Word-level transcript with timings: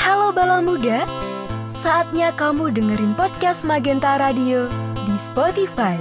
Halo 0.00 0.32
Bala 0.32 0.64
Muda, 0.64 1.04
saatnya 1.68 2.32
kamu 2.32 2.72
dengerin 2.72 3.12
podcast 3.12 3.68
Magenta 3.68 4.16
Radio 4.16 4.72
di 5.04 5.16
Spotify. 5.20 6.00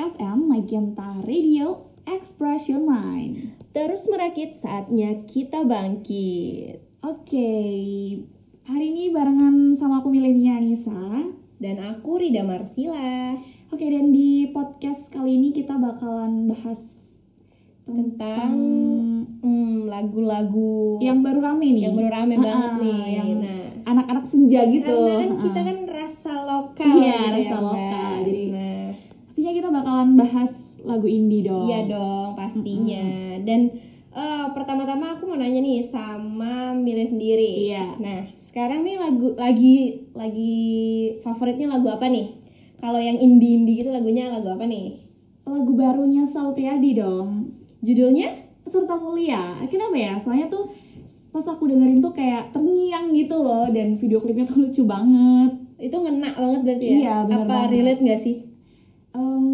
FM 0.00 0.48
Magenta 0.48 1.20
Radio 1.28 1.92
Express 2.08 2.72
Your 2.72 2.80
Mind. 2.80 3.52
Terus 3.76 4.08
merakit 4.08 4.56
saatnya 4.56 5.28
kita 5.28 5.68
bangkit. 5.68 6.80
Oke, 7.04 7.52
hari 8.64 8.86
ini 8.88 9.12
barengan 9.12 9.76
sama 9.76 10.00
aku 10.00 10.08
Milenia 10.08 10.56
Nisa 10.56 10.96
dan 11.60 11.76
aku 11.76 12.16
Rida 12.16 12.40
Marsila. 12.40 13.36
Oke, 13.70 13.84
dan 13.86 14.10
di 14.10 14.48
podcast 14.50 15.12
kali 15.12 15.36
ini 15.36 15.52
kita 15.52 15.76
bakalan 15.76 16.48
bahas 16.48 16.80
tentang 17.84 18.52
hmm, 19.44 19.84
lagu-lagu 19.84 20.96
yang 21.04 21.20
baru 21.20 21.52
rame 21.52 21.68
nih. 21.76 21.82
Yang 21.86 21.94
baru 22.00 22.08
rame 22.16 22.34
uh, 22.34 22.40
banget 22.40 22.72
nih. 22.80 23.02
Yang 23.12 23.28
nah, 23.44 23.64
anak-anak 23.92 24.24
senja 24.24 24.60
gitu. 24.72 24.88
Karena 24.88 25.20
kan 25.20 25.30
uh. 25.36 25.40
kita 25.44 25.60
kan 25.60 25.78
rasa 25.84 26.32
lokal. 26.48 26.94
Iya, 26.96 27.20
gitu 27.20 27.36
rasa 27.36 27.52
ya, 27.52 27.60
lokal. 27.60 28.12
Jadi 28.24 28.44
nah. 28.48 28.88
pastinya 29.28 29.52
kita 29.52 29.68
bakalan 29.68 30.10
bahas 30.16 30.52
lagu 30.80 31.06
indie 31.12 31.44
dong. 31.44 31.68
Iya 31.68 31.80
dong, 31.92 32.28
pastinya. 32.40 33.04
Mm 33.04 33.12
-hmm. 33.12 33.36
Dan 33.44 33.60
uh, 34.16 34.46
pertama-tama 34.56 35.20
aku 35.20 35.28
mau 35.28 35.36
nanya 35.36 35.60
nih 35.60 35.84
sama 35.84 36.72
Mile 36.72 37.04
sendiri. 37.04 37.68
Iya. 37.68 37.84
Nah, 38.00 38.39
sekarang 38.50 38.82
nih 38.82 38.98
lagu 38.98 39.38
lagi 39.38 39.76
lagi 40.10 40.54
favoritnya 41.22 41.70
lagu 41.70 41.86
apa 41.86 42.10
nih? 42.10 42.34
Kalau 42.82 42.98
yang 42.98 43.22
indie-indie 43.22 43.78
gitu 43.78 43.94
lagunya 43.94 44.26
lagu 44.26 44.50
apa 44.50 44.66
nih? 44.66 45.06
Lagu 45.46 45.70
barunya 45.78 46.26
Sal 46.26 46.50
Priadi 46.50 46.98
dong. 46.98 47.54
Judulnya? 47.78 48.34
Serta 48.66 48.98
Mulia. 48.98 49.54
Kenapa 49.70 49.94
ya? 49.94 50.18
Soalnya 50.18 50.50
tuh 50.50 50.66
pas 51.30 51.46
aku 51.46 51.70
dengerin 51.70 52.02
tuh 52.02 52.10
kayak 52.10 52.50
terngiang 52.50 53.14
gitu 53.14 53.38
loh 53.38 53.70
dan 53.70 53.94
video 54.02 54.18
klipnya 54.18 54.50
tuh 54.50 54.66
lucu 54.66 54.82
banget. 54.82 55.54
Itu 55.78 56.02
ngena 56.02 56.34
banget 56.34 56.60
berarti 56.66 56.84
ya? 56.90 56.96
Iya, 56.98 57.14
bener 57.30 57.46
Apa 57.46 57.54
banget. 57.54 57.70
relate 57.70 58.02
gak 58.02 58.20
sih? 58.20 58.36
Um, 59.14 59.46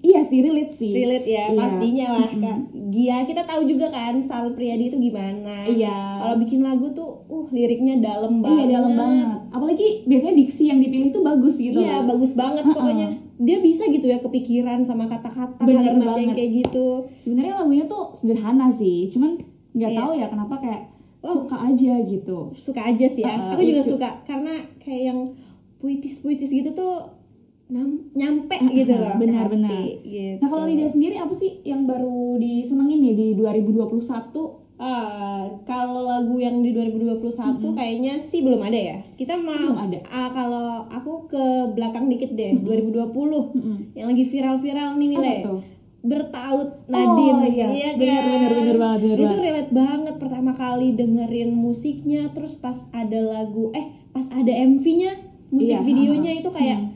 iya 0.00 0.20
sih 0.22 0.38
relate 0.38 0.72
sih. 0.72 0.90
Relate 0.90 1.26
ya, 1.26 1.44
Iya. 1.46 1.54
pastinya 1.54 2.06
lah. 2.10 2.30
Kak. 2.30 2.58
Gia 2.86 3.16
kita 3.22 3.42
tahu 3.42 3.62
juga 3.64 3.86
kan 3.88 4.18
Sal 4.18 4.52
Priadi 4.52 4.88
itu 4.88 4.98
gimana. 4.98 5.64
Iya. 5.64 5.96
Kalau 6.18 6.36
bikin 6.36 6.60
lagu 6.60 6.90
tuh 6.90 7.26
uh 7.26 7.46
liriknya 7.48 7.98
dalam 7.98 8.38
Iya 8.38 8.44
banget. 8.44 8.66
dalam 8.70 8.92
banget. 8.94 9.38
Apalagi 9.50 9.86
biasanya 10.04 10.34
diksi 10.36 10.64
yang 10.66 10.78
dipilih 10.78 11.08
tuh 11.10 11.22
bagus 11.22 11.54
gitu. 11.56 11.76
Iya, 11.76 12.00
loh. 12.00 12.10
bagus 12.10 12.32
banget 12.32 12.64
Uh-uh. 12.64 12.74
pokoknya. 12.74 13.08
Dia 13.36 13.58
bisa 13.58 13.82
gitu 13.86 14.04
ya 14.04 14.18
kepikiran 14.18 14.82
sama 14.82 15.04
kata-kata 15.04 15.58
Bener 15.60 15.82
kalimat 15.82 16.14
yang 16.14 16.30
banget. 16.30 16.34
kayak 16.34 16.50
gitu. 16.60 16.86
Sebenarnya 17.16 17.54
lagunya 17.58 17.84
tuh 17.84 18.14
sederhana 18.14 18.68
sih, 18.68 19.08
cuman 19.08 19.42
nggak 19.72 19.90
Iya. 19.90 19.98
tahu 19.98 20.12
ya 20.14 20.26
kenapa 20.28 20.54
kayak 20.56 20.82
Oh. 21.20 21.32
suka 21.40 21.56
aja 21.58 22.04
gitu. 22.04 22.52
Suka 22.54 22.80
aja 22.84 23.06
sih 23.06 23.20
ya. 23.20 23.32
Uh-uh, 23.32 23.52
Aku 23.54 23.64
juga 23.64 23.80
lucu. 23.80 23.90
suka 23.92 24.08
karena 24.22 24.54
kayak 24.76 25.02
yang 25.04 25.18
puitis-puitis 25.78 26.48
gitu 26.48 26.70
tuh 26.72 27.10
nyampe 28.14 28.56
gitu 28.70 28.92
loh. 28.92 29.16
benar-benar. 29.16 29.72
Gitu. 30.04 30.36
Nah 30.38 30.48
kalau 30.48 30.64
Rida 30.68 30.86
sendiri 30.86 31.16
apa 31.16 31.32
sih 31.32 31.64
yang 31.64 31.88
baru 31.88 32.36
disenengin 32.36 33.00
nih 33.00 33.14
di 33.14 33.26
2021? 33.34 34.60
Ah, 34.74 35.46
kalau 35.64 36.02
lagu 36.02 36.34
yang 36.36 36.58
di 36.58 36.74
2021 36.74 37.22
kayaknya 37.72 38.18
sih 38.18 38.42
belum 38.42 38.58
ada 38.58 38.74
ya. 38.74 38.98
Kita 39.14 39.38
mau 39.38 39.54
Belum 39.54 39.78
ada. 39.78 39.98
Ah, 40.10 40.28
kalau 40.28 40.66
aku 40.90 41.30
ke 41.30 41.44
belakang 41.72 42.10
dikit 42.10 42.34
deh, 42.34 42.58
2020 42.58 43.54
Mm-mm. 43.54 43.76
yang 43.94 44.10
lagi 44.10 44.24
viral-viral 44.26 44.98
nih 44.98 45.08
Mile. 45.08 45.22
Apa 45.22 45.46
tuh? 45.46 45.60
Bertaut 46.04 46.70
Nadine. 46.84 47.38
Oh, 47.38 47.48
iya. 47.48 47.66
Bener, 47.96 47.96
kan? 47.96 48.28
bener, 48.28 48.50
bener 48.52 48.76
banget, 48.76 48.98
bener 49.00 49.16
Itu 49.16 49.24
banget. 49.24 49.40
relate 49.40 49.72
banget 49.72 50.14
pertama 50.18 50.52
kali 50.52 50.88
dengerin 50.92 51.50
musiknya, 51.54 52.22
terus 52.34 52.58
pas 52.58 52.76
ada 52.90 53.20
lagu 53.24 53.72
eh 53.72 53.88
pas 54.10 54.26
ada 54.28 54.52
MV-nya, 54.52 55.16
musik 55.48 55.70
Iya, 55.70 55.80
videonya 55.80 56.32
itu 56.34 56.50
kayak 56.50 56.78
Hmm. 56.82 56.92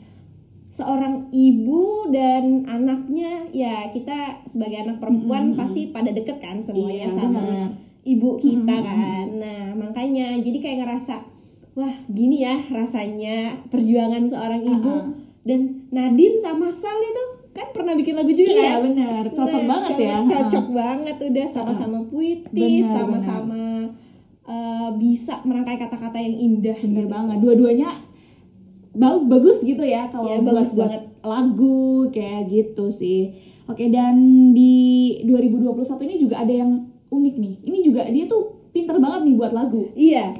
Seorang 0.79 1.15
ibu 1.29 1.83
dan 2.09 2.43
anaknya 2.65 3.31
ya 3.49 3.87
kita 3.87 4.15
sebagai 4.45 4.79
anak 4.79 4.97
perempuan 4.97 5.51
Mm-mm, 5.51 5.59
pasti 5.59 5.81
pada 5.87 6.09
deket 6.09 6.37
kan 6.37 6.57
semuanya 6.59 7.05
Iya, 7.05 7.17
sama 7.17 7.41
benar. 7.41 7.69
ibu 8.01 8.29
kita 8.37 8.63
Mm-mm. 8.73 8.87
kan 8.87 9.25
nah 9.35 9.63
makanya 9.77 10.27
jadi 10.37 10.57
kayak 10.57 10.77
ngerasa 10.79 11.15
wah 11.71 11.95
gini 12.07 12.37
ya 12.39 12.55
rasanya 12.65 13.37
perjuangan 13.67 14.23
seorang 14.25 14.63
ibu 14.63 14.95
Uh-uh. 14.95 15.11
dan 15.43 15.59
Nadine 15.89 16.37
sama 16.37 16.67
Sal 16.69 16.95
itu 16.97 17.23
kan 17.51 17.67
pernah 17.69 17.93
bikin 17.93 18.13
lagu 18.13 18.29
juga 18.29 18.47
Iya 18.47 18.71
kan 18.71 18.81
bener, 18.85 19.23
cocok 19.29 19.47
Nah, 19.57 19.69
banget 19.69 19.89
cocok- 19.91 20.05
ya. 20.05 20.17
cocok 20.23 20.65
banget 20.71 21.17
udah 21.19 21.47
sama-sama 21.49 21.97
puitis 22.05 22.47
Benar, 22.81 22.95
sama-sama 22.95 23.63
eh, 24.45 24.89
bisa 24.95 25.33
merangkai 25.41 25.77
kata-kata 25.77 26.17
yang 26.17 26.35
indah 26.35 26.77
Bener 26.79 27.03
gitu. 27.03 27.11
banget, 27.11 27.37
dua-duanya 27.39 27.89
bagus 28.99 29.57
gitu 29.59 29.79
ya 29.79 30.07
kalau 30.07 30.27
buat- 30.27 30.59
bagus 30.59 30.75
banget. 30.75 31.01
lagu 31.19 31.79
kayak 32.09 32.47
gitu 32.47 32.89
sih. 32.89 33.31
Oke 33.65 33.87
dan 33.87 34.15
di 34.51 34.75
2021 35.23 36.03
ini 36.03 36.15
juga 36.17 36.39
ada 36.39 36.51
yang 36.51 36.71
unik 37.07 37.35
nih. 37.37 37.55
Ini 37.63 37.77
juga 37.81 38.01
dia 38.05 38.25
tuh 38.25 38.43
pinter 38.69 38.97
banget 38.97 39.23
nih 39.23 39.35
buat 39.35 39.51
lagu. 39.51 39.87
Iya, 39.93 40.35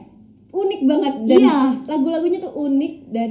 unik 0.49 0.81
banget 0.83 1.13
dan 1.25 1.39
Iya. 1.39 1.57
lagu-lagunya 1.85 2.39
tuh 2.39 2.53
unik 2.53 2.93
dan 3.09 3.29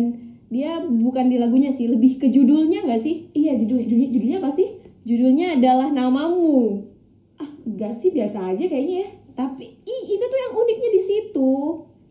dia 0.48 0.70
bukan 0.80 1.28
di 1.28 1.36
lagunya 1.36 1.68
sih, 1.68 1.86
lebih 1.86 2.16
ke 2.16 2.28
judulnya 2.28 2.82
nggak 2.82 2.98
sih? 2.98 3.28
Iya 3.32 3.56
judulnya 3.56 3.84
judulnya, 3.84 4.08
judulnya 4.10 4.38
apa 4.38 4.50
sih? 4.50 4.68
Judulnya 5.02 5.46
adalah 5.54 5.88
namamu. 5.88 6.84
Ah 7.36 7.48
enggak 7.62 7.92
sih 7.92 8.08
biasa 8.08 8.48
aja 8.48 8.64
kayaknya 8.64 8.96
ya. 9.02 9.08
Tapi 9.34 9.64
ih, 9.78 10.02
itu 10.08 10.24
tuh 10.24 10.38
yang 10.40 10.54
uniknya 10.54 10.90
di 10.90 11.02
situ. 11.02 11.52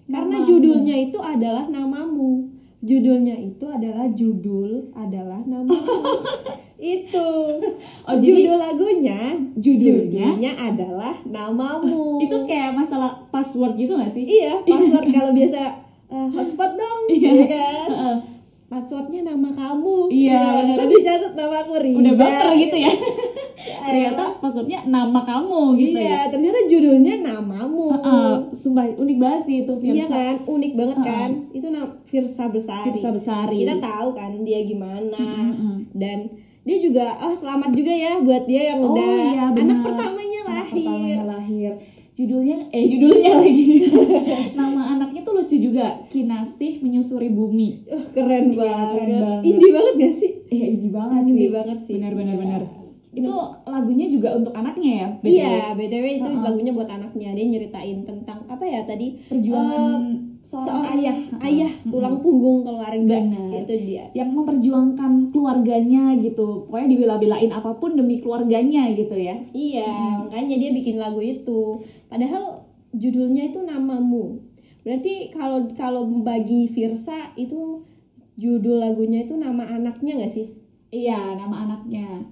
Karena 0.07 0.37
Namamu. 0.37 0.47
judulnya 0.47 0.95
itu 0.97 1.19
adalah 1.19 1.67
namamu. 1.67 2.55
Judulnya 2.87 3.35
itu 3.35 3.65
adalah 3.67 4.07
judul 4.09 4.71
adalah 4.93 5.43
namamu. 5.43 5.75
itu. 6.79 7.29
Oh, 8.01 8.15
jadi- 8.15 8.23
judul 8.23 8.55
lagunya 8.55 9.35
Judulnya? 9.53 10.27
judulnya 10.31 10.51
adalah 10.55 11.15
namamu. 11.21 12.21
Itu 12.21 12.45
kayak 12.45 12.71
masalah 12.73 13.27
password 13.27 13.75
gitu 13.75 13.93
gak 13.93 14.07
sih? 14.07 14.23
Iya, 14.23 14.61
password 14.63 15.05
kalau 15.09 15.31
biasa 15.31 15.59
eh, 16.07 16.27
hotspot 16.31 16.71
dong, 16.73 17.01
Iya. 17.09 17.31
iya 17.33 17.45
kan? 17.45 17.87
Heeh. 17.89 18.17
Passwordnya 18.67 19.23
nama 19.25 19.47
kamu. 19.49 20.07
Iya, 20.07 20.39
Gitu. 20.39 20.55
benar. 20.57 20.75
Tapi 20.77 20.95
catat 21.01 21.33
nama 21.33 21.55
aku 21.61 21.73
Rida. 21.77 21.99
Udah 21.99 22.13
baper 22.15 22.49
gitu 22.57 22.75
ya. 22.77 22.91
Ya, 23.87 24.11
Ternyata 24.11 24.23
passwordnya 24.37 24.79
nama 24.85 25.19
kamu 25.21 25.61
gitu 25.75 25.95
iya, 25.95 26.11
ya. 26.11 26.21
ternyata 26.27 26.59
judulnya 26.65 27.13
namamu. 27.21 27.87
Heeh, 27.93 28.31
sumpah 28.53 28.83
unik 28.93 29.17
banget 29.17 29.41
sih 29.43 29.55
itu 29.61 29.73
Iya 29.77 29.81
Firsa. 30.03 30.11
kan, 30.13 30.35
unik 30.45 30.71
banget 30.73 30.97
Uh-uh. 30.97 31.07
kan. 31.09 31.29
Itu 31.49 31.65
nama 31.67 31.87
Firsa 32.03 32.43
Besari. 32.47 32.85
Firsa 32.85 33.09
Besari. 33.09 33.57
Kita 33.61 33.75
tahu 33.79 34.07
kan 34.11 34.31
dia 34.41 34.59
gimana. 34.61 35.15
Mm-mm. 35.17 35.75
Dan 35.93 36.19
dia 36.61 36.77
juga, 36.77 37.15
oh 37.17 37.31
selamat 37.31 37.71
juga 37.71 37.89
ya 37.89 38.19
buat 38.19 38.43
dia 38.43 38.61
yang 38.69 38.79
Oh, 38.81 38.91
udah 38.91 39.07
iya, 39.07 39.43
anak 39.47 39.79
pertamanya 39.81 40.39
Anak 40.41 40.47
lahir. 40.49 40.75
pertamanya 40.75 41.23
lahir. 41.25 41.71
Judulnya 42.13 42.57
eh 42.67 42.83
judulnya 42.91 43.31
lagi. 43.35 43.65
Nama 44.59 44.81
anaknya 44.91 45.21
tuh 45.21 45.33
lucu 45.33 45.55
juga. 45.55 46.01
Kinasih 46.07 46.81
menyusuri 46.81 47.29
bumi. 47.29 47.85
Uh, 47.85 48.03
keren 48.11 48.51
Iya, 48.51 48.57
banget. 48.57 48.87
keren 48.91 49.11
banget. 49.15 49.41
Indie 49.45 49.71
banget 49.71 49.93
gak 49.95 50.13
sih? 50.17 50.31
Eh 50.49 50.61
indie 50.67 50.91
banget 50.91 51.21
sih. 51.21 51.31
Indie 51.31 51.51
banget 51.51 51.79
sih. 51.81 51.95
Benar 51.95 52.13
benar 52.13 52.33
Iya. 52.33 52.41
benar. 52.41 52.61
Itu 53.17 53.33
lagunya 53.65 54.05
juga 54.07 54.29
untuk 54.33 54.53
anaknya 54.53 54.91
ya? 54.93 55.07
BTW? 55.17 55.33
Iya, 55.33 55.57
BTW 55.73 56.05
itu 56.17 56.29
Uh-uh. 56.29 56.43
lagunya 56.43 56.71
buat 56.71 56.85
anaknya. 56.87 57.29
Dia 57.33 57.45
nyeritain 57.47 57.97
tentang 58.03 58.45
apa 58.45 58.63
ya 58.63 58.81
tadi? 58.83 59.07
Perjuangan 59.25 60.01
Eh, 60.37 60.45
seorang, 60.47 60.83
ayah. 60.95 61.17
ayah 61.43 61.71
Mm-mm. 61.75 61.91
tulang 61.91 62.17
punggung 62.21 62.63
keluarga. 62.63 63.17
Bener. 63.19 63.67
Itu 63.67 63.73
dia. 63.83 64.05
yang 64.13 64.31
memperjuangkan 64.31 65.11
keluarganya 65.29 66.15
gitu. 66.17 66.63
Pokoknya 66.65 66.87
dibela-belain 66.87 67.51
apa 67.51 67.75
pun 67.75 67.99
demi 67.99 68.23
keluarganya 68.23 68.87
gitu 68.93 69.11
ya. 69.13 69.43
Iya, 69.51 69.91
makanya 70.23 70.55
dia 70.55 70.71
bikin 70.71 70.95
lagu 70.95 71.19
itu. 71.19 71.83
Padahal 72.07 72.63
judulnya 72.95 73.51
itu 73.51 73.59
namamu. 73.59 74.39
Berarti 74.87 75.35
kalau 75.35 75.67
kalau 75.75 76.07
bagi 76.23 76.71
Virsa 76.71 77.35
itu 77.35 77.83
judul 78.37 78.79
lagunya 78.79 79.27
itu 79.27 79.35
nama 79.35 79.67
anaknya 79.67 80.15
nggak 80.15 80.31
sih? 80.31 80.47
Iya, 80.87 81.35
nama 81.35 81.67
anaknya. 81.67 82.23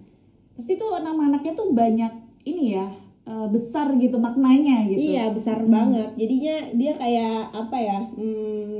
Pasti 0.55 0.73
tuh 0.73 0.97
nama 0.97 1.27
anaknya 1.27 1.53
tuh 1.53 1.69
banyak 1.69 2.11
ini 2.43 2.73
ya, 2.73 2.87
eh, 3.23 3.47
besar 3.47 3.91
gitu 3.93 4.15
maknanya 4.17 4.85
gitu. 4.85 5.11
Iya, 5.11 5.29
besar 5.29 5.59
Hmm. 5.59 5.69
banget. 5.69 6.09
Jadinya 6.15 6.55
dia 6.71 6.91
kayak 6.93 7.35
apa 7.51 7.77
ya? 7.77 7.99
hmm, 8.09 8.79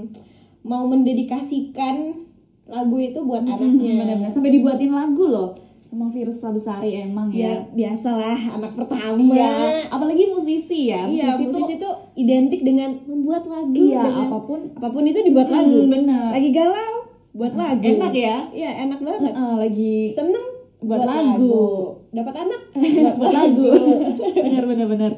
mau 0.62 0.88
mendedikasikan 0.88 2.26
lagu 2.66 2.98
itu 2.98 3.20
buat 3.22 3.42
Hmm, 3.42 3.54
anaknya. 3.54 3.94
benar-benar 4.00 4.32
sampai 4.32 4.50
dibuatin 4.52 4.90
lagu 4.90 5.26
loh 5.26 5.54
sama 5.78 6.10
Virsa 6.10 6.50
Besari 6.50 6.98
emang 7.00 7.30
Ya, 7.30 7.54
ya. 7.54 7.56
biasalah 7.70 8.34
anak 8.52 8.74
pertama. 8.74 9.22
Iya, 9.30 9.54
apalagi 9.88 10.28
musisi 10.28 10.90
ya. 10.90 11.06
Iya, 11.06 11.38
Musisi, 11.38 11.44
musisi 11.46 11.74
tuh 11.76 11.78
itu 11.78 11.90
identik 12.18 12.62
dengan 12.64 12.98
membuat 13.06 13.46
lagu. 13.46 13.70
iya 13.76 14.02
dengan- 14.02 14.26
apa 14.26 14.38
pun 14.42 14.60
apa 14.72 14.88
pun 14.90 15.04
itu 15.04 15.20
dibuat 15.22 15.46
Hmm, 15.46 15.56
lagu. 15.56 15.80
bener. 15.86 16.30
Lagi 16.34 16.50
galau, 16.50 16.94
buat 17.32 17.54
lagu. 17.54 17.86
Enak 17.86 18.14
ya. 18.18 18.38
Iya, 18.50 18.72
enak 18.82 19.00
banget. 19.00 19.32
Heeh, 19.32 19.52
lagi 19.60 19.96
Seneng 20.12 20.46
buat 20.82 21.02
lagu. 21.04 21.66
Dapat 22.12 22.36
anak 22.36 22.62
buat, 22.76 23.16
buat 23.20 23.34
lagu. 23.34 23.70
bener 24.46 24.64
bener 24.68 24.88
bener. 24.88 25.12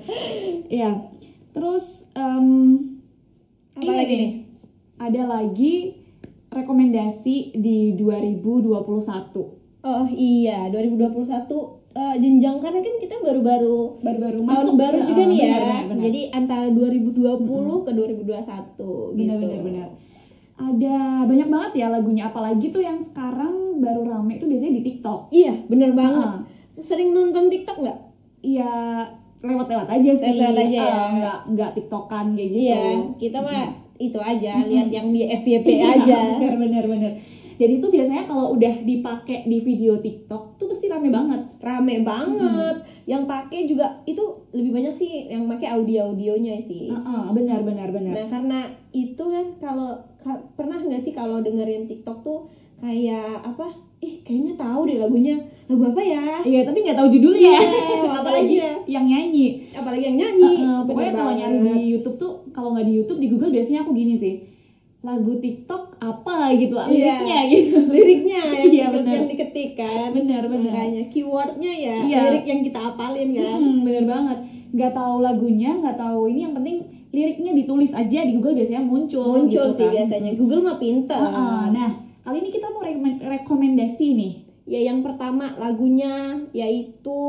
Iya. 0.68 0.92
Terus 1.54 2.06
em, 2.14 2.48
Apa 3.78 3.82
ini 3.82 3.98
lagi 3.98 4.14
nih? 4.14 4.32
Ada 4.98 5.22
lagi 5.30 5.76
rekomendasi 6.50 7.58
di 7.58 7.94
2021. 7.98 8.78
Oh 9.88 10.08
iya, 10.10 10.68
2021 10.74 11.24
eh, 11.98 12.16
jenjang 12.20 12.58
karena 12.60 12.80
kan 12.82 12.96
kita 13.00 13.16
baru-baru 13.24 14.02
Baru-baru 14.04 14.38
tahun 14.42 14.50
masuk 14.50 14.74
baru 14.76 15.00
ya, 15.00 15.06
juga 15.06 15.24
nih 15.30 15.40
ya. 15.40 15.48
benar, 15.54 15.84
benar. 15.88 16.04
Jadi 16.10 16.22
antara 16.34 16.66
2020 16.74 17.86
ke 17.86 17.92
2021 17.94 19.18
gitu. 19.18 19.34
benar 19.38 19.62
benar. 19.64 19.90
Ada 20.58 21.30
banyak 21.30 21.50
banget 21.54 21.72
ya 21.86 21.88
lagunya 21.94 22.34
apalagi 22.34 22.74
tuh 22.74 22.82
yang 22.82 22.98
sekarang 22.98 23.78
baru 23.78 24.10
rame 24.10 24.42
itu 24.42 24.50
biasanya 24.50 24.74
di 24.82 24.84
TikTok. 24.90 25.30
Iya, 25.30 25.54
bener 25.70 25.94
banget. 25.94 26.26
Ah. 26.26 26.40
Sering 26.82 27.14
nonton 27.14 27.54
TikTok 27.54 27.78
nggak? 27.78 28.00
Iya 28.42 28.74
lewat-lewat 29.46 29.88
aja 29.88 30.12
sih. 30.18 30.34
Lewat-lewat 30.34 30.66
aja 30.66 30.80
ya. 30.82 30.90
Ah, 30.90 31.08
nggak 31.14 31.40
nggak 31.54 31.72
TikTokan 31.78 32.26
kayak 32.34 32.50
gitu. 32.50 32.66
Iya, 32.66 32.82
kita 33.22 33.38
mah 33.46 33.62
itu 33.98 34.20
aja, 34.22 34.54
lihat 34.62 34.90
yang 34.94 35.10
di 35.10 35.26
FYP 35.26 35.68
aja. 35.82 36.20
bener 36.42 36.54
bener 36.58 36.84
bener. 36.86 37.12
Jadi 37.58 37.82
itu 37.82 37.88
biasanya 37.90 38.24
kalau 38.26 38.54
udah 38.54 38.86
dipakai 38.86 39.44
di 39.44 39.58
video 39.60 39.98
TikTok 39.98 40.56
tuh 40.56 40.70
pasti 40.70 40.86
rame 40.86 41.10
banget. 41.10 41.42
Rame 41.58 42.06
banget. 42.06 42.76
Yang 43.04 43.24
pakai 43.26 43.60
juga 43.66 43.86
itu 44.06 44.22
lebih 44.54 44.72
banyak 44.72 44.94
sih 44.94 45.26
yang 45.26 45.50
pakai 45.50 45.74
audio-audionya 45.74 46.62
sih. 46.64 46.94
Heeh, 46.94 47.24
benar 47.34 47.66
benar 47.66 47.90
benar. 47.90 48.14
Nah, 48.14 48.26
karena 48.30 48.60
itu 48.92 49.24
kan 49.24 49.46
kalau 49.58 49.90
ka- 50.18 50.46
pernah 50.54 50.78
nggak 50.78 51.02
sih 51.02 51.12
kalau 51.12 51.42
dengerin 51.42 51.90
TikTok 51.90 52.22
tuh 52.22 52.46
kayak 52.78 53.42
apa? 53.42 53.74
Ih, 53.98 54.22
kayaknya 54.22 54.54
tahu 54.54 54.86
deh 54.86 55.02
lagunya. 55.02 55.42
Lagu 55.66 55.84
apa 55.90 56.02
ya? 56.06 56.46
Iya, 56.46 56.62
tapi 56.62 56.86
nggak 56.86 56.98
tahu 57.02 57.10
judulnya. 57.10 57.58
Iya, 57.58 58.10
Apalagi 58.22 58.56
yang 58.86 59.06
nyanyi. 59.10 59.48
Apalagi 59.74 60.04
yang 60.06 60.18
nyanyi. 60.22 60.46
Heeh, 60.62 60.62
Bener 60.62 60.86
pokoknya 60.86 61.12
kalau 61.12 61.34
nyari 61.34 61.58
di 61.74 61.84
YouTube 61.90 62.18
tuh 62.22 62.32
kalau 62.54 62.78
nggak 62.78 62.86
di 62.86 62.94
YouTube 62.94 63.18
di 63.18 63.28
Google 63.28 63.50
biasanya 63.50 63.82
aku 63.82 63.98
gini 63.98 64.14
sih. 64.14 64.36
Lagu 65.00 65.38
TikTok 65.38 65.84
apa 65.98 66.52
gitu 66.54 66.74
Iya. 66.74 66.88
liriknya 66.88 67.40
gitu. 67.48 67.78
liriknya 67.88 68.40
yang, 68.44 68.66
Iya, 68.66 68.66
diketik- 68.66 68.94
bener. 68.94 69.14
yang 69.14 69.28
diketik 69.28 69.70
kan. 69.74 70.08
Bener, 70.12 70.44
bener. 70.46 70.72
Makanya 70.72 71.04
keywordnya 71.08 71.72
ya 71.72 71.96
Iya. 72.04 72.20
lirik 72.28 72.46
yang 72.46 72.62
kita 72.62 72.80
apalin 72.88 73.30
kan. 73.32 73.58
Hmm, 73.58 73.78
bener 73.82 74.04
banget. 74.06 74.38
Nggak 74.70 74.92
tahu 74.94 75.16
lagunya, 75.20 75.72
nggak 75.76 75.98
tahu 75.98 76.22
ini 76.28 76.40
yang 76.42 76.54
penting 76.54 76.78
liriknya 77.08 77.52
ditulis 77.54 77.92
aja 77.92 78.20
di 78.20 78.32
Google 78.34 78.54
biasanya 78.54 78.84
muncul. 78.84 79.24
Muncul 79.24 79.66
gitu 79.66 79.76
sih 79.76 79.86
kan. 79.86 79.94
biasanya. 79.96 80.32
Google 80.34 80.62
mah 80.62 80.78
pinter. 80.78 81.18
Heeh, 81.18 81.64
Nah, 81.72 81.90
kali 82.22 82.38
ini 82.40 82.50
kita 82.50 82.68
mau 82.68 82.82
rekom- 82.82 83.22
rekomendasi 83.22 84.08
nih. 84.12 84.34
Ya 84.66 84.80
yang 84.84 85.00
pertama 85.00 85.56
lagunya 85.56 86.36
yaitu 86.52 87.22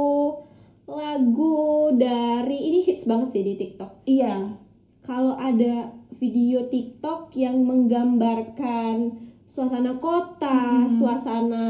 lagu 0.85 1.59
dari 1.95 2.59
ini 2.65 2.79
hits 2.83 3.05
banget 3.05 3.29
sih 3.31 3.43
di 3.45 3.55
TikTok. 3.55 4.03
Iya. 4.03 4.57
Kalau 5.01 5.37
ada 5.37 5.95
video 6.19 6.67
TikTok 6.67 7.33
yang 7.35 7.63
menggambarkan 7.65 9.17
suasana 9.49 9.97
kota, 9.97 10.87
Hmm. 10.87 10.93
suasana 10.93 11.67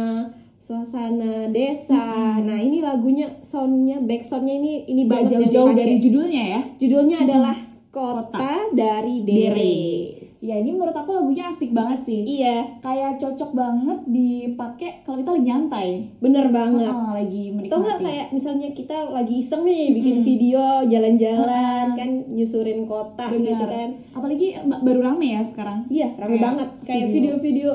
suasana 0.59 1.49
desa. 1.49 1.97
Hmm. 2.37 2.45
Nah, 2.45 2.59
ini 2.61 2.85
lagunya 2.85 3.41
soundnya 3.41 4.05
backsoundnya 4.05 4.53
ini 4.53 4.73
ini 4.85 5.09
Nggak 5.09 5.33
banget 5.33 5.33
jauh-jauh 5.49 5.73
dari 5.73 5.97
judulnya 5.97 6.43
ya. 6.45 6.61
Judulnya 6.77 7.17
Hmm. 7.21 7.27
adalah 7.29 7.57
Kota, 7.89 8.69
dari 8.77 9.25
Dere. 9.25 9.49
Dere. 9.49 10.18
Ya 10.39 10.55
ini 10.55 10.71
menurut 10.71 10.95
aku 10.95 11.11
lagunya 11.13 11.47
asik 11.47 11.71
banget 11.71 11.99
sih. 12.01 12.23
Iya, 12.23 12.79
Kayak 12.79 13.19
cocok 13.19 13.51
banget 13.53 13.99
dipakai 14.07 15.03
kalau 15.03 15.19
kita 15.19 15.31
lagi 15.33 15.45
nyantai. 15.45 15.89
bener 16.17 16.47
banget. 16.49 16.87
Heeh, 16.87 17.11
lagi 17.13 17.43
menikmati. 17.49 17.67
Atau 17.69 17.79
nggak 17.81 17.99
kayak 18.01 18.27
misalnya 18.31 18.69
kita 18.71 18.97
lagi 19.09 19.35
iseng 19.37 19.63
nih 19.63 19.91
bikin 19.91 20.17
video 20.23 20.63
jalan-jalan 20.85 21.87
kan 21.93 22.11
nyusurin 22.29 22.87
kota 22.87 23.27
Bener. 23.29 23.51
gitu 23.51 23.65
kan. 23.65 23.89
Apalagi 24.13 24.47
ba- 24.63 24.79
baru 24.81 25.01
rame 25.05 25.27
ya 25.29 25.43
sekarang. 25.43 25.87
Iya, 25.89 26.15
rame 26.15 26.31
Kayak 26.33 26.45
banget 26.45 26.69
kayak 26.83 27.05
video. 27.05 27.15
video-video 27.35 27.71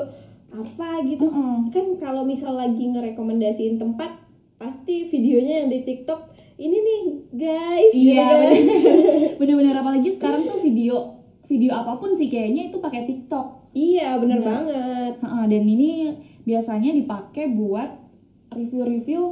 apa 0.50 0.88
gitu. 1.04 1.20
Heeh. 1.22 1.56
Kan 1.68 1.86
kalau 1.98 2.22
misal 2.22 2.52
lagi 2.54 2.84
ngerekomendasiin 2.86 3.76
tempat 3.76 4.10
pasti 4.54 5.04
videonya 5.06 5.54
yang 5.60 5.68
di 5.68 5.82
TikTok 5.82 6.20
ini 6.56 6.76
nih 6.78 7.00
guys 7.30 7.92
gitu 7.92 8.08
Iya, 8.08 8.24
kan. 8.24 8.40
bener. 8.56 8.94
bener-bener 9.38 9.76
apalagi 9.76 10.08
sekarang 10.10 10.46
tuh 10.46 10.58
video 10.58 11.20
video 11.46 11.72
apa 11.74 11.94
pun 11.94 12.10
sih 12.10 12.26
kayaknya 12.26 12.68
itu 12.68 12.78
pakai 12.78 13.04
TikTok. 13.04 13.70
Iya, 13.70 14.16
bener 14.16 14.38
Bener. 14.38 14.48
banget. 14.64 15.12
Dan 15.20 15.62
ini 15.64 16.14
biasanya 16.42 16.90
dipakai 16.90 17.50
buat 17.50 17.90
review-review 18.50 19.22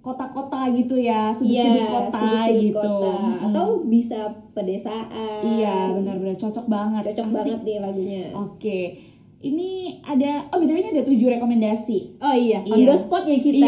kota-kota 0.00 0.66
gitu 0.72 0.98
ya, 0.98 1.30
sudut-sudut 1.30 1.78
Iya, 1.78 1.86
kota 1.88 2.18
sudut-sudut 2.18 2.58
gitu. 2.58 2.80
kota. 2.82 3.14
Atau 3.40 3.66
bisa 3.86 4.18
pedesaan. 4.50 5.40
iya, 5.48 5.86
benar-benar 5.88 6.34
cocok 6.34 6.66
banget. 6.66 7.02
Cocok 7.08 7.26
Asik. 7.28 7.36
banget 7.36 7.60
nih 7.62 7.78
lagunya. 7.78 8.22
Oke. 8.34 8.78
Ini 9.40 9.70
ada 10.00 10.46
oh 10.48 10.58
btw 10.58 10.76
ini 10.76 10.90
ada 10.92 11.02
tujuh 11.02 11.26
rekomendasi. 11.28 12.18
Oh 12.18 12.30
iya, 12.30 12.62
on 12.62 12.74
Iya. 12.76 12.86
the 12.88 12.96
spot 12.96 13.24
ya 13.24 13.38
kita. 13.38 13.66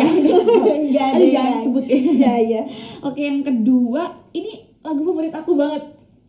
Iya, 0.84 1.04
Aduh, 1.14 1.30
jangan 1.30 1.54
sebut 1.62 1.84
ya. 1.84 1.94
Iya, 1.94 2.34
iya. 2.40 2.62
Oke, 3.00 3.20
yang 3.20 3.42
kedua, 3.42 4.02
ini 4.30 4.52
lagu 4.82 5.02
favorit 5.02 5.30
aku 5.30 5.54
banget. 5.54 5.82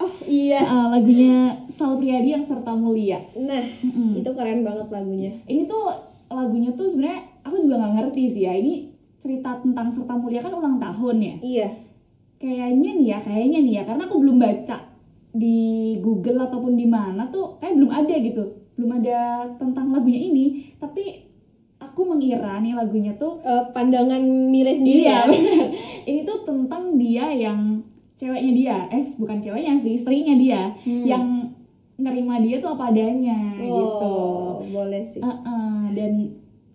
Oh 0.06 0.14
iya. 0.30 0.62
Eh, 0.62 0.88
lagunya 0.94 1.66
Sal 1.66 1.98
Priadi 1.98 2.30
yang 2.38 2.46
Serta 2.46 2.78
Mulia. 2.78 3.18
Nah, 3.34 3.66
Mm-mm. 3.82 4.22
itu 4.22 4.30
keren 4.38 4.62
banget 4.62 4.88
lagunya. 4.94 5.34
Ini 5.50 5.66
tuh 5.66 5.90
lagunya 6.30 6.70
tuh 6.78 6.86
sebenarnya 6.86 7.42
aku 7.42 7.66
juga 7.66 7.82
nggak 7.82 7.94
ngerti 7.98 8.24
sih 8.30 8.46
ya. 8.46 8.54
Ini 8.54 8.74
cerita 9.18 9.58
tentang 9.58 9.90
Serta 9.90 10.14
Mulia 10.14 10.46
kan 10.46 10.54
ulang 10.54 10.78
tahun 10.78 11.18
ya. 11.18 11.36
Iya. 11.42 11.68
Kayaknya 12.38 12.92
nih 13.02 13.08
ya, 13.10 13.18
kayaknya 13.24 13.60
nih 13.66 13.74
ya, 13.82 13.84
karena 13.88 14.04
aku 14.06 14.16
belum 14.22 14.38
baca 14.38 14.78
di 15.36 15.58
Google 16.00 16.46
ataupun 16.46 16.78
di 16.78 16.86
mana 16.86 17.26
tuh 17.34 17.58
kayak 17.58 17.74
belum 17.74 17.92
ada 17.92 18.16
gitu. 18.22 18.44
Belum 18.78 18.92
ada 19.02 19.20
tentang 19.56 19.90
lagunya 19.90 20.22
ini, 20.30 20.76
tapi 20.78 21.26
aku 21.80 22.04
mengira 22.06 22.60
nih 22.60 22.76
lagunya 22.76 23.16
tuh 23.16 23.40
Eh, 23.40 23.64
pandangan 23.72 24.20
Mile 24.22 24.76
sendiri 24.76 25.08
Iya, 25.08 25.32
ya. 25.32 25.66
Ini 26.06 26.22
tuh 26.28 26.44
tentang 26.44 27.00
dia 27.00 27.32
yang 27.32 27.82
ceweknya 28.16 28.52
dia, 28.52 28.78
eh 28.90 29.04
bukan 29.16 29.38
ceweknya 29.40 29.76
sih, 29.78 29.94
istrinya 29.94 30.34
dia 30.34 30.72
Hmm. 30.82 31.04
yang 31.04 31.24
nerima 31.96 32.36
dia 32.38 32.60
tuh 32.60 32.72
apa 32.72 32.92
adanya 32.92 33.56
gitu. 33.56 34.12
Oh, 34.12 34.60
boleh 34.66 35.04
sih. 35.06 35.20
Heeh, 35.20 35.80
dan 35.92 36.12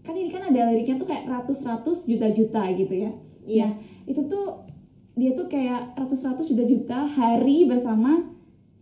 kan 0.01 0.15
ini 0.15 0.29
kan 0.29 0.49
ada 0.49 0.69
liriknya 0.69 0.97
tuh 0.97 1.05
kayak 1.05 1.29
ratus-ratus 1.29 2.09
juta-juta 2.09 2.63
gitu 2.73 2.95
ya. 2.95 3.11
Iya. 3.45 3.67
Nah, 3.67 3.73
itu 4.07 4.21
tuh 4.25 4.65
dia 5.13 5.37
tuh 5.37 5.45
kayak 5.47 5.93
ratus-ratus 5.95 6.49
juta-juta 6.49 7.05
hari 7.05 7.65
bersama 7.65 8.25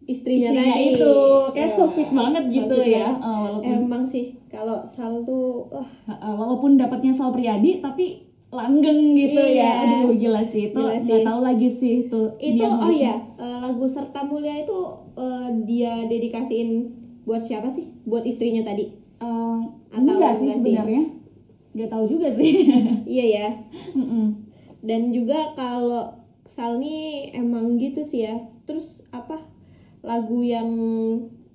Istrinya, 0.05 0.49
istrinya 0.49 0.73
tadi. 0.73 0.95
itu. 0.95 1.15
Kayak 1.53 1.71
so 1.71 1.83
Wah, 1.83 1.89
sweet 1.91 2.11
banget 2.11 2.45
so 2.45 2.53
gitu 2.55 2.77
sweet 2.79 2.95
ya. 2.95 3.09
Eh, 3.13 3.39
walaupun 3.45 3.75
Emang 3.77 4.03
sih 4.07 4.25
kalau 4.47 4.79
Sal 4.87 5.21
tuh 5.23 5.69
wah, 5.69 5.85
Heeh, 6.07 6.33
walaupun 6.33 6.71
dapatnya 6.75 7.13
Sal 7.13 7.29
Priadi 7.29 7.83
tapi 7.83 8.28
langgeng 8.49 9.13
gitu 9.13 9.37
Iya. 9.39 9.61
ya 9.61 9.73
aduh 9.85 10.17
gila 10.17 10.41
sih 10.43 10.73
itu 10.73 10.81
nggak 10.81 11.21
tahu 11.21 11.41
lagi 11.45 11.69
sih 11.69 12.09
itu 12.09 12.21
itu 12.41 12.65
oh 12.65 12.89
ya 12.89 13.21
lagu 13.39 13.85
Serta 13.85 14.25
Mulia 14.25 14.65
itu 14.65 14.79
eh, 15.21 15.49
dia 15.69 16.09
dedikasiin 16.09 16.71
buat 17.29 17.45
siapa 17.45 17.69
sih? 17.69 17.93
Buat 18.09 18.25
istrinya 18.25 18.65
tadi. 18.65 18.89
Eh, 19.21 19.59
Atau 19.93 20.17
enggak 20.17 20.41
sih 20.41 20.49
enggak 20.49 20.59
sih? 20.65 20.73
sebenarnya 20.73 21.03
nggak 21.77 21.91
tahu 21.93 22.05
juga 22.09 22.29
sih 22.33 22.53
Iya 23.21 23.25
ya. 23.29 23.49
Mm-mm. 23.93 24.27
Dan 24.81 25.13
juga 25.13 25.53
kalau 25.53 26.17
Sal 26.49 26.81
nih 26.81 27.37
emang 27.37 27.77
gitu 27.77 28.01
sih 28.01 28.25
ya. 28.25 28.41
Terus 28.65 29.05
apa? 29.13 29.45
Lagu 30.01 30.41
yang 30.41 30.71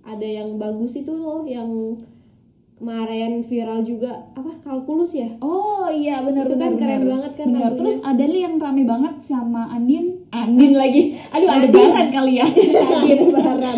ada 0.06 0.24
yang 0.24 0.62
bagus 0.62 0.94
itu 0.94 1.10
loh 1.10 1.42
yang 1.50 1.98
kemarin 2.84 3.48
viral 3.48 3.80
juga 3.82 4.28
apa 4.36 4.60
kalkulus 4.60 5.16
ya? 5.16 5.32
Oh 5.40 5.88
iya 5.88 6.20
benar 6.20 6.44
Itu 6.46 6.60
kan 6.60 6.76
keren 6.76 7.00
benar. 7.00 7.12
banget 7.16 7.32
kan 7.34 7.46
lagunya. 7.48 7.80
terus 7.80 7.96
ada 8.04 8.20
nih 8.20 8.42
yang 8.44 8.56
rame 8.60 8.84
banget 8.84 9.16
sama 9.24 9.72
Andin. 9.72 10.28
Andin 10.30 10.76
lagi. 10.76 11.16
Aduh 11.32 11.48
ada 11.48 11.68
baran 11.72 12.08
kali 12.12 12.34
ya. 12.36 12.48
Baran 13.32 13.78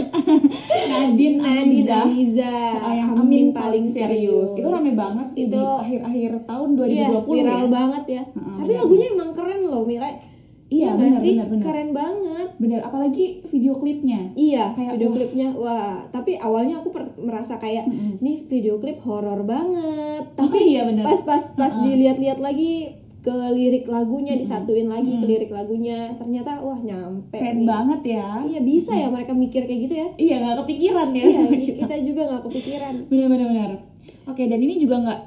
Amiza 1.37 1.97
Amiza 2.01 2.53
Ah, 2.75 2.93
yang 2.95 3.13
Amin 3.13 3.53
paling 3.53 3.85
serius. 3.85 4.57
itu 4.57 4.65
rame 4.65 4.97
banget 4.97 5.27
sih 5.29 5.45
itu 5.45 5.61
akhir-akhir 5.61 6.31
tahun 6.43 6.69
2020 6.73 6.89
iya, 6.89 7.07
viral 7.21 7.61
ya. 7.61 7.69
banget 7.69 8.03
ya. 8.09 8.23
Tapi 8.33 8.71
lagunya 8.73 9.07
emang 9.13 9.31
keren 9.37 9.61
loh 9.63 9.85
Mila 9.85 10.09
iya 10.75 10.89
nggak 10.89 10.99
benar 10.99 11.21
sih 11.21 11.33
benar 11.33 11.47
benar 11.47 11.63
keren 11.63 11.89
banget 11.91 12.47
benar 12.57 12.79
apalagi 12.83 13.25
video 13.45 13.73
klipnya 13.75 14.19
iya 14.35 14.63
Kayak, 14.71 14.91
video 14.93 15.07
wah. 15.07 15.15
klipnya 15.15 15.47
wah 15.53 15.95
tapi 16.09 16.31
awalnya 16.37 16.75
aku 16.77 16.89
per- 16.89 17.15
merasa 17.17 17.55
kayak 17.55 17.85
Mm-mm. 17.85 18.19
nih 18.19 18.43
video 18.45 18.75
klip 18.77 18.99
horor 18.99 19.41
banget 19.41 20.23
Oh 20.27 20.45
tapi 20.45 20.59
iya 20.69 20.83
benar. 20.83 21.03
pas 21.05 21.21
pas 21.21 21.43
pas 21.53 21.71
Heeh. 21.71 21.83
dilihat-lihat 21.85 22.39
lagi 22.39 22.91
ke 23.19 23.33
lirik 23.49 23.85
lagunya 23.85 24.33
disatuin 24.33 24.85
lagi 24.85 25.09
ke 25.09 25.17
Mm-mm. 25.17 25.31
lirik 25.31 25.49
lagunya 25.49 26.13
ternyata 26.13 26.59
wah 26.59 26.77
nyampe 26.77 27.33
Keren 27.33 27.57
nih. 27.57 27.65
banget 27.65 28.01
ya. 28.11 28.27
iya 28.43 28.59
bisa 28.61 28.91
ya 28.93 29.07
mereka 29.07 29.33
mikir 29.33 29.63
kayak 29.63 29.81
gitu 29.81 29.95
ya 29.95 30.07
Iya 30.15 30.35
nggak 30.39 30.55
kepikiran 30.61 31.09
ya. 31.11 31.23
iya 31.23 31.41
kita. 31.49 31.77
kita 31.81 31.95
juga 32.03 32.21
nggak 32.27 32.43
kepikiran 32.43 32.93
Bener 33.07 33.27
bener 33.27 33.47
bener. 33.47 33.71
Oke, 34.25 34.43
dan 34.43 34.57
ini 34.57 34.75
juga 34.75 34.95
nggak 34.99 35.21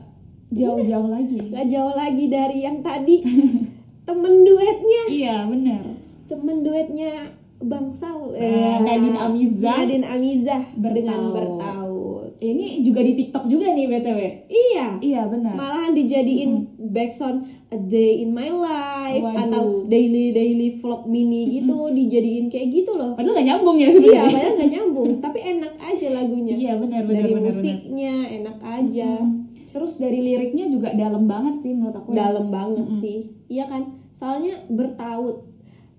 jauh-jauh 0.51 1.09
lagi. 1.09 1.39
Gak 1.49 1.69
jauh 1.69 1.93
lagi 1.93 2.25
dari 2.27 2.59
yang 2.61 2.81
tadi 2.81 3.21
temen 4.09 4.35
duetnya 4.41 5.03
Iya, 5.07 5.37
benar. 5.45 5.83
temen 6.25 6.57
duetnya 6.61 7.13
Bang 7.59 7.91
Saul 7.91 8.33
Ah, 8.33 8.79
Nadine 8.79 9.19
Amizah. 9.19 9.77
Nadine 9.79 10.07
Amizah 10.07 10.63
dengan 10.73 11.29
Bertaut. 11.29 11.59
bertaut 11.59 12.31
Ini 12.39 12.81
juga 12.81 13.03
di 13.03 13.13
TikTok 13.15 13.45
juga 13.47 13.67
nih 13.69 13.85
BTW. 13.85 14.21
iya 14.47 14.95
Iya, 14.97 15.27
benar. 15.27 15.53
malahan 15.53 15.91
dijadiin 15.91 16.53
backsound 16.89 17.43
a 17.69 17.77
day 17.77 18.23
in 18.23 18.31
my 18.31 18.47
life 18.47 19.21
Waduh. 19.21 19.43
atau 19.43 19.65
daily 19.85 20.31
daily 20.31 20.79
vlog 20.79 21.05
mini 21.05 21.59
gitu 21.59 21.91
dijadiin 21.91 22.47
kayak 22.47 22.69
gitu 22.73 22.95
loh 22.95 23.13
Padahal 23.13 23.35
nggak 23.35 23.49
nyambung 23.49 23.77
ya 23.77 23.83
iya 23.83 23.93
sebenarnya. 23.93 24.23
padahal 24.31 24.55
nggak 24.55 24.73
nyambung 24.73 25.11
tapi 25.19 25.39
enak 25.43 25.73
aja 25.77 26.07
lagunya 26.13 26.55
Iya, 26.55 26.73
benar 26.79 27.03
benar 27.03 27.19
dari 27.19 27.27
benar 27.27 27.43
benar. 27.43 27.53
musiknya 27.53 28.15
enak 28.31 28.59
aja 28.63 29.11
Mm. 29.19 29.48
Terus 29.79 29.95
dari 29.97 30.19
liriknya 30.21 30.67
juga 30.67 30.91
dalam 30.93 31.25
banget 31.25 31.63
sih 31.63 31.71
menurut 31.71 31.95
aku. 31.97 32.11
ya. 32.11 32.27
dalam 32.27 32.51
banget 32.51 32.87
sih 32.99 33.19
iya 33.47 33.65
kan 33.65 33.87
soalnya 34.11 34.67
bertaut 34.67 35.47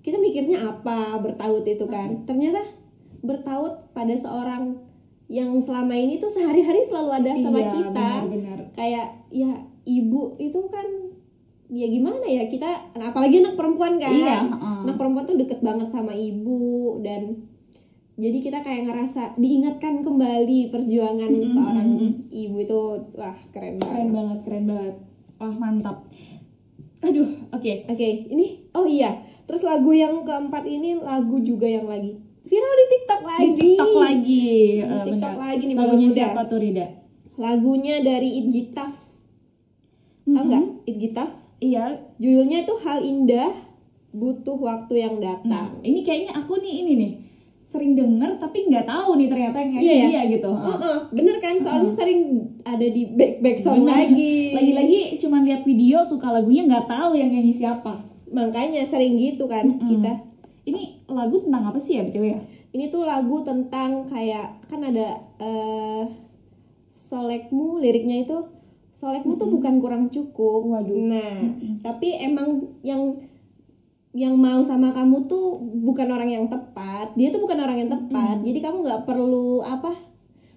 kita 0.01 0.17
mikirnya 0.17 0.59
apa 0.65 1.15
bertaut 1.17 1.63
itu 1.63 1.86
kan 1.86 2.24
ternyata 2.25 2.59
bertaut 3.19 3.88
pada 3.89 4.12
seorang 4.13 4.75
yang 5.27 5.55
selama 5.57 5.93
ini 5.93 6.17
tuh 6.17 6.27
sehari-hari 6.27 6.81
selalu 6.81 7.09
ada 7.15 7.31
sama 7.38 7.57
Iya, 7.57 7.71
kita 7.71 8.09
Benar-benar. 8.19 8.59
kayak 8.74 9.07
ya 9.29 9.51
ibu 9.86 10.36
itu 10.38 10.59
kan 10.67 10.88
ya 11.67 11.86
gimana 11.86 12.25
ya 12.25 12.43
kita 12.45 12.65
apalagi 12.93 13.39
anak 13.39 13.53
perempuan 13.53 13.95
kan 13.95 14.09
Iya, 14.09 14.38
heeh. 14.43 14.77
anak 14.83 14.98
perempuan 14.98 15.24
tuh 15.24 15.38
deket 15.38 15.62
banget 15.62 15.88
sama 15.88 16.12
ibu 16.12 16.59
dan 17.00 17.48
jadi 18.19 18.38
kita 18.38 18.59
kayak 18.59 18.83
ngerasa 18.85 19.33
diingatkan 19.35 20.03
kembali 20.03 20.69
perjuangan 20.69 21.31
Mm-mm, 21.31 21.51
seorang 21.51 21.88
mm-mm. 21.89 22.11
ibu 22.29 22.55
itu 22.59 22.79
wah 23.13 23.38
keren 23.49 23.79
banget 23.79 23.95
Keren 23.95 24.09
banget, 24.11 24.39
keren 24.43 24.65
banget. 24.65 24.95
Wah, 25.39 25.55
mantap. 25.55 25.97
Aduh, 26.99 27.31
oke. 27.49 27.73
Oke, 27.88 28.07
ini 28.27 28.67
oh 28.73 28.83
iya. 28.83 29.23
Terus 29.47 29.63
lagu 29.63 29.89
yang 29.89 30.21
keempat 30.21 30.67
ini 30.67 30.99
lagu 30.99 31.39
juga 31.39 31.63
yang 31.63 31.88
lagi 31.88 32.19
viral 32.43 32.73
di 32.75 32.85
TikTok 32.88 33.19
Di 33.19 33.29
lagi. 33.29 33.55
TikTok 33.55 33.93
lagi. 33.95 34.51
Di 34.75 34.83
eh, 34.83 35.03
TikTok 35.07 35.15
benar. 35.31 35.35
lagi 35.39 35.63
nih 35.63 35.75
Lagunya 35.75 36.07
Muda. 36.07 36.17
siapa 36.17 36.41
tuh 36.45 36.59
Rida? 36.59 36.88
Lagunya 37.35 37.95
dari 38.01 38.29
It 38.35 38.47
Gitaf. 38.49 38.93
Tahu 40.25 40.43
nggak? 40.43 40.63
Mhm. 40.65 40.85
It 40.85 40.95
Gitaf. 40.99 41.29
Iya. 41.59 41.83
Judulnya 42.17 42.57
itu 42.63 42.73
Hal 42.77 42.99
Indah 43.01 43.51
Butuh 44.11 44.57
Waktu 44.57 44.93
Yang 44.97 45.15
Nah, 45.15 45.23
Datang. 45.23 45.69
ini 45.81 45.99
kayaknya 46.01 46.35
aku 46.35 46.57
nih 46.57 46.73
ini 46.83 46.93
nih 46.97 47.11
sering 47.69 47.93
denger 47.93 48.41
tapi 48.41 48.65
nggak 48.65 48.89
tahu 48.89 49.13
nih 49.13 49.29
ternyata 49.29 49.61
yang 49.61 49.71
nyanyi 49.77 49.85
Iya 49.85 49.93
ya? 49.93 50.07
dia 50.09 50.21
gitu. 50.33 50.49
Oh, 50.49 50.73
oh, 50.73 50.97
bener 51.13 51.38
kan? 51.38 51.53
Soalnya 51.61 51.93
sering 51.93 52.21
ada 52.65 52.81
di 52.81 53.13
back 53.13 53.45
back 53.45 53.57
sound 53.61 53.85
Bener. 53.85 53.93
lagi. 54.09 54.57
Lagi-lagi 54.57 54.99
cuman 55.21 55.45
lihat 55.45 55.61
video 55.69 56.01
suka 56.01 56.33
lagunya 56.33 56.65
nggak 56.65 56.89
tahu 56.89 57.13
yang 57.13 57.29
nyanyi 57.29 57.53
siapa. 57.53 58.01
Makanya 58.33 58.89
sering 58.89 59.21
gitu 59.21 59.45
kan 59.45 59.69
Mm-mm. 59.69 59.85
kita. 59.85 60.13
Ini 60.65 61.05
lagu 61.05 61.45
tentang 61.45 61.69
apa 61.69 61.77
sih 61.77 62.01
ya 62.01 62.09
btw 62.09 62.25
ya? 62.25 62.39
Ini 62.73 62.89
tuh 62.89 63.05
lagu 63.05 63.45
tentang 63.45 64.09
kayak 64.09 64.65
kan 64.65 64.81
ada 64.81 65.21
eh 65.38 66.09
solekmu 66.89 67.77
liriknya 67.77 68.25
itu 68.25 68.38
solekmu 68.93 69.38
tuh 69.38 69.45
bukan 69.45 69.77
kurang 69.77 70.03
cukup. 70.09 70.65
Waduh. 70.65 70.97
Nah, 71.05 71.38
tapi 71.85 72.17
emang 72.17 72.65
yang 72.81 73.28
yang 74.09 74.33
mau 74.41 74.65
sama 74.65 74.89
kamu 74.89 75.29
tuh 75.29 75.61
bukan 75.61 76.09
orang 76.09 76.29
yang 76.29 76.45
tepat. 76.49 77.13
Dia 77.13 77.29
tuh 77.29 77.41
bukan 77.45 77.57
orang 77.61 77.77
yang 77.85 77.91
tepat. 77.93 78.41
Jadi 78.41 78.59
kamu 78.59 78.77
nggak 78.85 79.01
perlu 79.05 79.61
apa? 79.61 79.93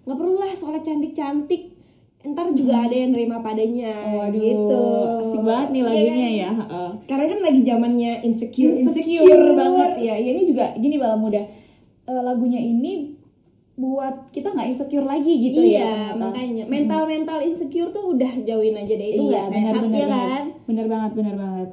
nggak 0.03 0.19
perlu 0.19 0.35
lah 0.35 0.51
solek 0.59 0.83
cantik-cantik. 0.83 1.79
Ntar 2.23 2.55
juga 2.55 2.87
ada 2.87 2.95
yang 2.95 3.15
nerima 3.15 3.39
padanya. 3.43 3.91
Waduh, 4.15 4.35
gitu. 4.35 4.83
asik 5.27 5.43
banget 5.43 5.69
nih 5.75 5.83
Iya 5.83 5.87
lagunya 5.91 6.15
kan? 6.15 6.33
ya. 6.35 6.51
heeh. 6.55 6.91
Sekarang 7.07 7.27
kan 7.31 7.39
lagi 7.43 7.61
zamannya 7.67 8.13
insecure, 8.27 8.75
insecure 8.79 9.47
banget 9.55 9.91
ya. 10.03 10.15
Ya 10.19 10.31
ini 10.35 10.43
juga 10.47 10.75
gini 10.79 10.97
bala 10.99 11.19
muda. 11.19 11.43
Eh, 12.03 12.23
lagunya 12.23 12.59
ini 12.59 13.15
buat 13.73 14.31
kita 14.31 14.55
nggak 14.55 14.69
insecure 14.75 15.07
lagi 15.07 15.33
gitu 15.33 15.61
ya. 15.65 15.67
iya, 15.67 15.93
ternyata. 16.13 16.21
makanya 16.21 16.65
mental 16.69 17.03
mental 17.09 17.39
insecure 17.41 17.91
tuh 17.91 18.15
udah 18.15 18.33
jauhin 18.45 18.77
aja 18.77 18.95
deh 18.95 19.09
itu 19.17 19.23
Iya, 19.23 19.31
nggak 19.33 19.47
sehat 19.49 19.73
benar, 19.75 19.83
ya 19.83 20.07
benar, 20.07 20.11
kan. 20.13 20.43
Bener 20.69 20.87
banget, 20.87 21.11
bener 21.19 21.35
banget. 21.39 21.69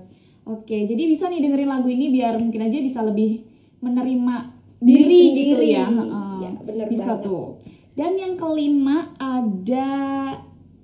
Oke, 0.50 0.78
jadi 0.84 1.04
bisa 1.06 1.26
nih 1.26 1.40
dengerin 1.40 1.70
lagu 1.70 1.86
ini 1.86 2.10
biar 2.10 2.36
mungkin 2.36 2.62
aja 2.62 2.78
bisa 2.78 3.00
lebih 3.02 3.46
menerima 3.80 4.36
Diri 4.80 5.06
diri, 5.30 5.46
gitu 5.46 5.62
ya. 5.62 5.86
heeh. 5.86 6.36
Ya, 6.40 6.52
bener 6.60 6.86
bisa 6.88 7.14
banget. 7.14 7.26
tuh. 7.26 7.46
Dan 7.94 8.16
yang 8.16 8.34
kelima 8.34 8.98
ada 9.16 9.90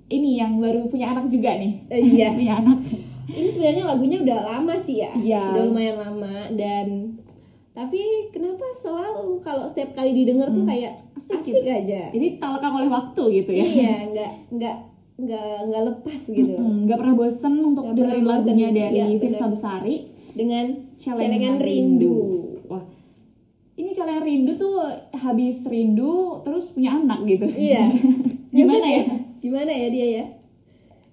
ini 0.06 0.36
yang 0.36 0.56
baru 0.56 0.86
punya 0.86 1.10
anak 1.10 1.26
juga 1.26 1.56
nih. 1.56 1.72
Eh, 1.88 2.00
iya. 2.06 2.28
punya 2.38 2.54
anak. 2.56 2.78
ini 3.26 3.48
sebenarnya 3.48 3.84
lagunya 3.84 4.18
udah 4.20 4.38
lama 4.46 4.74
sih 4.76 4.96
ya 4.96 5.10
Iya. 5.12 5.42
udah 5.50 5.62
lumayan 5.66 5.96
lama 5.98 6.46
dan 6.52 7.18
tapi 7.72 7.98
kenapa 8.30 8.62
selalu 8.72 9.42
kalau 9.42 9.66
setiap 9.66 9.92
kali 9.92 10.14
didengar 10.14 10.46
tuh 10.48 10.62
Hmm. 10.62 10.70
kayak 10.70 10.94
Asik 11.12 11.42
asik, 11.42 11.58
gitu. 11.58 11.66
aja 11.66 12.02
Jadi 12.08 12.26
tak 12.38 12.50
lekang 12.54 12.74
oleh 12.76 12.86
waktu 12.86 13.22
gitu 13.34 13.50
ya. 13.50 13.64
iya 13.66 13.94
nggak 14.14 14.30
nggak 14.52 14.76
nggak 15.16 15.48
nggak 15.66 15.82
lepas 15.86 16.20
gitu 16.26 16.52
nggak 16.54 16.94
pernah 16.94 17.14
bosen 17.14 17.54
untuk 17.58 17.84
Nggak 17.86 17.96
dengerin 17.98 18.24
lagunya 18.26 18.68
dari 18.70 19.00
Firsa 19.16 19.38
bener. 19.42 19.52
Besari 19.52 19.96
dengan 20.30 20.64
Celengan 20.94 21.56
Rindu. 21.56 21.64
rindu 21.64 22.16
Wah, 22.66 22.84
ini 23.74 23.90
celengan 23.90 24.20
rindu 24.22 24.52
tuh 24.54 24.76
habis 25.14 25.64
rindu 25.64 26.40
terus 26.42 26.70
punya 26.70 26.94
anak 26.94 27.24
gitu. 27.24 27.48
iya 27.48 27.88
Gimana 28.52 28.86
ya? 28.86 29.04
gimana 29.38 29.68
ya 29.68 29.88
dia 29.88 30.06
ya 30.12 30.24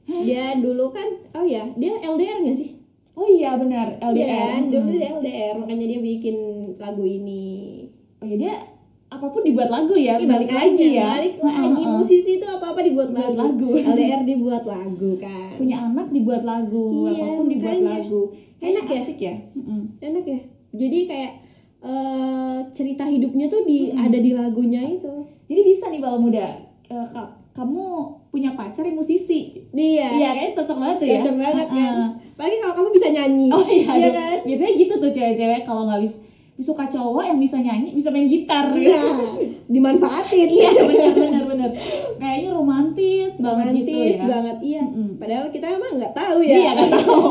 dia 0.03 0.43
dulu 0.57 0.89
kan 0.89 1.07
oh 1.33 1.43
ya 1.43 1.63
dia 1.73 1.95
LDR 1.97 2.39
nggak 2.41 2.57
sih 2.57 2.71
Oh 3.13 3.23
iya 3.23 3.55
benar 3.55 4.01
LDR. 4.01 4.25
kan? 4.49 4.61
dulu 4.67 4.83
Hmm. 4.83 4.93
dia 4.93 5.07
LDR 5.13 5.55
makanya 5.55 5.85
dia 5.87 5.99
bikin 6.01 6.35
lagu 6.75 7.03
ini 7.03 7.45
Oh 8.17 8.25
iya 8.25 8.35
dia 8.35 8.55
apa 9.13 9.29
pun 9.29 9.41
dibuat 9.41 9.67
lagu 9.67 9.93
ya. 9.93 10.15
Ih, 10.15 10.25
balik 10.25 10.49
lagi 10.49 10.73
aja 10.73 10.85
ya. 10.87 11.05
balik 11.13 11.33
lagi 11.37 11.61
heeh. 11.79 11.93
musisi 11.93 12.31
itu 12.33 12.45
apa 12.45 12.65
apa 12.67 12.79
dibuat 12.79 13.07
Dibuat 13.07 13.31
lagu. 13.31 13.69
lagu. 13.69 13.85
LDR 13.93 14.21
dibuat 14.23 14.63
lagu 14.63 15.09
kan 15.15 15.53
Punya 15.55 15.75
anak 15.83 16.07
dibuat 16.09 16.41
lagu, 16.41 17.05
Iya, 17.05 17.21
apa 17.21 17.25
pun 17.31 17.45
dibuat 17.47 17.77
makanya. 17.77 17.91
lagu. 17.95 18.21
Kayak 18.55 18.69
Enak 18.71 18.85
ya? 18.87 18.99
Asik 18.99 19.19
ya. 19.19 19.35
Mm-mm. 19.53 19.81
enak 19.99 20.23
ya 20.25 20.39
jadi 20.73 20.99
kayak 21.05 21.31
eh, 21.79 22.57
cerita 22.71 23.03
hidupnya 23.05 23.45
tuh 23.45 23.61
di 23.61 23.85
Mm-mm. 23.85 24.01
ada 24.01 24.17
di 24.17 24.31
lagunya 24.31 24.81
itu 24.83 25.13
Jadi 25.43 25.61
bisa 25.61 25.85
nih 25.85 25.99
bala 25.99 26.17
muda. 26.17 26.57
ka- 26.87 27.29
kamu 27.53 27.83
punya 28.27 28.49
pacar 28.51 28.81
yang 28.81 28.95
musisi. 28.95 29.53
iya 29.71 30.09
Iya, 30.11 30.29
kayaknya 30.31 30.53
cocok 30.55 30.77
banget 30.79 30.95
tuh 30.97 31.07
ya. 31.07 31.13
cocok 31.19 31.35
banget 31.37 31.67
kan 31.67 31.93
Heeh. 31.93 32.07
apalagi 32.33 32.57
kalau 32.57 32.73
kamu 32.73 32.89
bisa 32.91 33.07
nyanyi 33.07 33.47
Oh 33.47 33.61
iya, 33.63 33.89
Iya 33.93 34.09
kan 34.09 34.35
biasanya 34.41 34.71
gitu 34.73 34.93
tuh 34.95 35.11
cewek-cewek 35.11 35.61
kalau 35.61 35.85
nggak 35.85 36.01
bisa 36.01 36.17
suka 36.55 36.85
cowok 36.85 37.25
yang 37.25 37.37
bisa 37.37 37.57
nyanyi, 37.57 37.91
bisa 37.91 38.07
main 38.07 38.25
gitar. 38.25 38.69
nah 38.69 39.35
dimanfaatin 39.65 40.47
iya, 40.47 40.69
benar 40.69 41.13
benar 41.13 41.43
benar. 41.45 41.69
Kayaknya 42.15 42.49
romantis, 42.51 43.31
banget 43.37 43.65
gitu 43.75 43.89
romantis 43.89 44.15
ya. 44.15 44.25
banget 44.29 44.57
iya 44.61 44.83
Mm-mm. 44.83 45.09
padahal 45.17 45.45
kita 45.49 45.65
emang 45.71 45.93
nggak 45.97 46.13
tahu 46.13 46.39
ya 46.39 46.53
Iya, 46.53 46.69
nggak 46.71 46.91
tahu. 46.95 47.21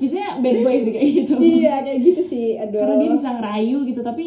Biasanya 0.00 0.28
bad 0.38 0.56
boy 0.60 0.76
sih 0.78 0.90
kayak 0.90 1.08
gitu. 1.12 1.32
iya 1.38 1.74
kayak 1.82 1.98
gitu 2.00 2.22
sih 2.24 2.46
aduh 2.56 2.80
Karena 2.80 2.94
dia 2.96 3.10
bisa 3.12 3.28
ngerayu 3.30 3.78
gitu, 3.84 4.00
tapi 4.00 4.26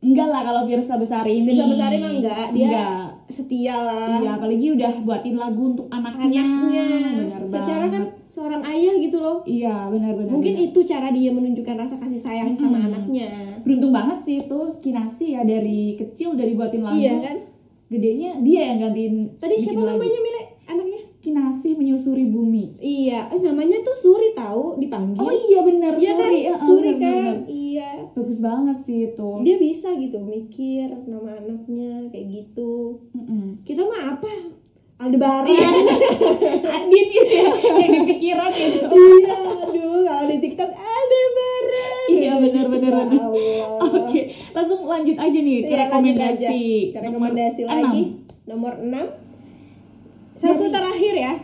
enggak 0.00 0.28
lah 0.28 0.42
kalau 0.42 0.62
Virsa 0.64 0.94
Besari 0.96 1.32
ini. 1.36 1.52
Bisa 1.52 1.68
besar 1.68 1.92
emang 1.92 2.14
enggak 2.16 2.46
dia 2.50 2.66
Enggak. 2.66 3.09
Setia 3.30 3.72
lah 3.74 4.18
Iya, 4.18 4.30
apalagi 4.32 4.66
udah 4.70 4.92
buatin 5.00 5.34
lagu 5.34 5.62
untuk 5.68 5.86
anaknya. 5.88 6.42
anaknya 6.42 6.84
Benar 7.16 7.40
secara 7.44 7.84
banget. 7.84 7.92
kan 7.92 8.02
seorang 8.26 8.62
ayah 8.64 8.94
gitu 8.96 9.16
loh 9.16 9.36
Iya, 9.42 9.86
benar-benar. 9.86 10.30
mungkin 10.30 10.54
itu 10.56 10.78
cara 10.82 11.08
dia 11.08 11.30
menunjukkan 11.30 11.76
rasa 11.76 11.94
kasih 11.96 12.18
sayang 12.18 12.54
sama 12.54 12.76
Mm-mm. 12.76 12.88
anaknya 12.88 13.28
beruntung 13.60 13.90
banget 13.90 14.18
sih 14.18 14.36
itu 14.40 14.60
Kinasi 14.78 15.32
ya 15.32 15.42
dari 15.42 15.94
kecil 15.96 16.32
dari 16.32 16.52
buatin 16.52 16.80
lagu. 16.80 16.96
iya 16.96 17.14
kan 17.20 17.36
Gedenya 17.86 18.38
dia 18.38 18.60
yang 18.68 18.78
gantiin. 18.80 19.14
tadi 19.34 19.54
siapa 19.56 19.80
lagu. 19.80 19.98
namanya 19.98 20.18
anaknya 20.20 20.39
Kinasi 21.30 21.70
menyusuri 21.72 22.26
bumi. 22.26 22.74
iya 22.76 23.30
eh, 23.30 23.38
namanya 23.38 23.78
tuh 23.80 23.94
Suri 23.94 24.34
tahu 24.34 24.76
dipanggil 24.76 25.14
Oh 25.16 25.30
iya 25.30 25.62
benar 25.62 25.94
Iya 25.94 26.10
kan 26.12 26.26
Suri. 26.26 26.40
Heeh, 26.42 26.58
Suri 26.60 26.92
kan 26.96 27.14
benar. 27.14 27.36
iya 27.46 27.88
Bagus 28.10 28.38
banget 28.38 28.76
sih 28.80 28.98
itu. 29.08 29.30
dia 29.40 29.56
bisa 29.56 29.94
gitu 29.94 30.18
mikir 30.18 30.90
nama 31.04 31.30
anaknya 31.36 32.10
kayak 32.10 32.26
gitu 32.28 32.98
Mm-mm. 33.12 33.62
kita 33.62 33.78
mah 33.80 34.10
apa 34.12 34.26
Aldebaran 34.98 35.46
Adit 36.76 37.06
gitu 37.08 37.30
ya 37.30 37.46
yang 37.78 37.90
di 37.94 38.00
pikiran 38.10 38.50
gitu. 38.50 38.82
iya 39.16 39.32
aduh 39.38 40.02
kalau 40.02 40.24
di 40.26 40.36
TikTok 40.40 40.70
Aldebaran 40.72 42.06
Iya 42.10 42.32
benar 42.36 42.66
benar 42.68 42.90
Ya 42.90 42.98
benar. 43.00 43.22
Allah. 43.22 43.66
Oke, 44.02 44.20
langsung 44.50 44.82
lanjut 44.82 45.14
aja 45.14 45.38
nih 45.38 45.56
ke 45.62 45.70
Iya, 45.70 45.78
rekomendasi. 45.84 46.42
aja. 46.42 46.50
Ke 46.90 46.98
rekomendasi 47.00 47.60
Nomor 47.62 47.76
lagi 47.78 48.02
nomor 48.42 48.72
6 48.76 49.19
satu 50.40 50.64
terakhir 50.66 51.14
ya 51.14 51.34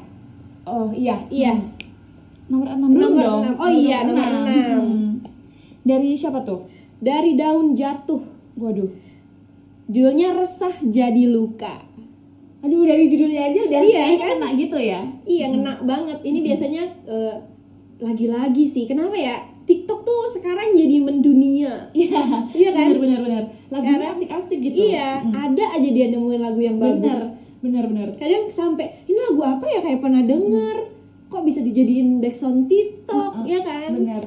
Oh 0.66 0.90
iya. 0.90 1.14
Iya. 1.28 1.54
Hmm. 1.54 1.70
Nomor 2.48 2.66
enam 2.68 2.90
belum 2.90 3.10
Nomor 3.12 3.22
dong. 3.22 3.42
enam. 3.44 3.54
Oh 3.56 3.70
iya, 3.70 3.98
nomor 4.02 4.26
enam. 4.26 4.82
Hmm. 4.82 5.10
Dari 5.80 6.10
siapa 6.12 6.42
tuh? 6.42 6.66
dari 6.96 7.36
daun 7.36 7.70
jatuh 7.70 8.24
Waduh. 8.56 8.88
judulnya 9.86 10.32
resah 10.32 10.72
jadi 10.80 11.28
luka 11.28 11.84
Aduh 12.64 12.82
dari 12.82 13.06
judulnya 13.06 13.46
aja 13.46 13.60
udah 13.62 13.80
Iya, 13.80 14.02
kan? 14.16 14.28
kena 14.32 14.48
gitu 14.56 14.74
ya. 14.74 15.00
Iya 15.22 15.44
ngena 15.52 15.72
banget. 15.84 16.18
Ini 16.24 16.38
biasanya 16.42 16.82
eh, 17.06 17.34
lagi-lagi 17.98 18.64
sih. 18.64 18.88
Kenapa 18.88 19.14
ya? 19.14 19.38
TikTok 19.62 20.02
tuh 20.02 20.26
sekarang 20.32 20.74
jadi 20.74 20.98
mendunia. 20.98 21.92
Iya. 21.94 22.22
Iya 22.50 22.70
kan? 22.72 22.86
Lagunya 22.90 23.46
Sekarang- 23.70 24.12
asik-asik 24.14 24.58
gitu. 24.64 24.82
Iya, 24.88 25.22
Mm. 25.22 25.30
ada 25.30 25.64
aja 25.74 25.88
dia 25.88 26.06
nemuin 26.08 26.40
lagu 26.40 26.58
yang 26.58 26.80
bagus. 26.80 27.06
Bener 27.06 27.35
bener. 27.58 28.08
Kadang 28.14 28.48
sampai 28.48 29.04
ini 29.04 29.18
lagu 29.22 29.40
apa 29.40 29.64
ya 29.64 29.80
kayak 29.80 30.00
pernah 30.00 30.20
denger. 30.20 30.76
Kok 31.26 31.42
bisa 31.42 31.58
dijadiin 31.58 32.18
background 32.18 32.66
TikTok, 32.66 33.32
Mm-mm. 33.36 33.46
ya 33.46 33.60
kan? 33.60 33.90
Bener. 33.92 34.22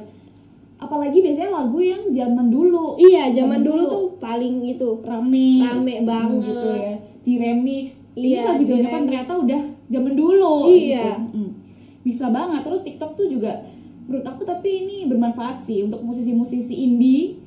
Apalagi 0.76 1.18
biasanya 1.18 1.52
lagu 1.54 1.76
yang 1.78 2.08
zaman 2.08 2.48
dulu 2.48 2.96
Iya, 2.96 3.28
zaman 3.30 3.36
Zaman 3.36 3.60
dulu 3.62 3.76
dulu. 3.78 3.90
tuh 3.90 4.06
paling 4.16 4.54
itu 4.66 4.88
rame 5.02 5.48
rame 5.62 5.94
banget. 6.02 6.44
gitu 6.46 6.68
ya 6.74 6.94
di 7.20 7.32
remix 7.36 7.86
ini 8.14 8.32
Iya, 8.32 8.42
lagu 8.46 8.56
di 8.56 8.66
zaman 8.66 8.80
depan 8.82 9.00
ternyata 9.02 9.32
udah 9.38 9.62
zaman 9.86 10.12
dulu 10.14 10.54
Iya. 10.66 11.04
gitu. 11.20 11.36
Mm. 11.36 11.50
bisa 12.00 12.24
banget 12.28 12.60
terus 12.64 12.80
TikTok 12.80 13.12
tuh 13.12 13.28
juga 13.28 13.60
menurut 14.02 14.24
aku 14.24 14.42
tapi 14.42 14.68
ini 14.80 15.04
bermanfaat 15.04 15.60
sih 15.60 15.84
untuk 15.84 16.00
musisi-musisi 16.00 16.72
indie 16.72 17.39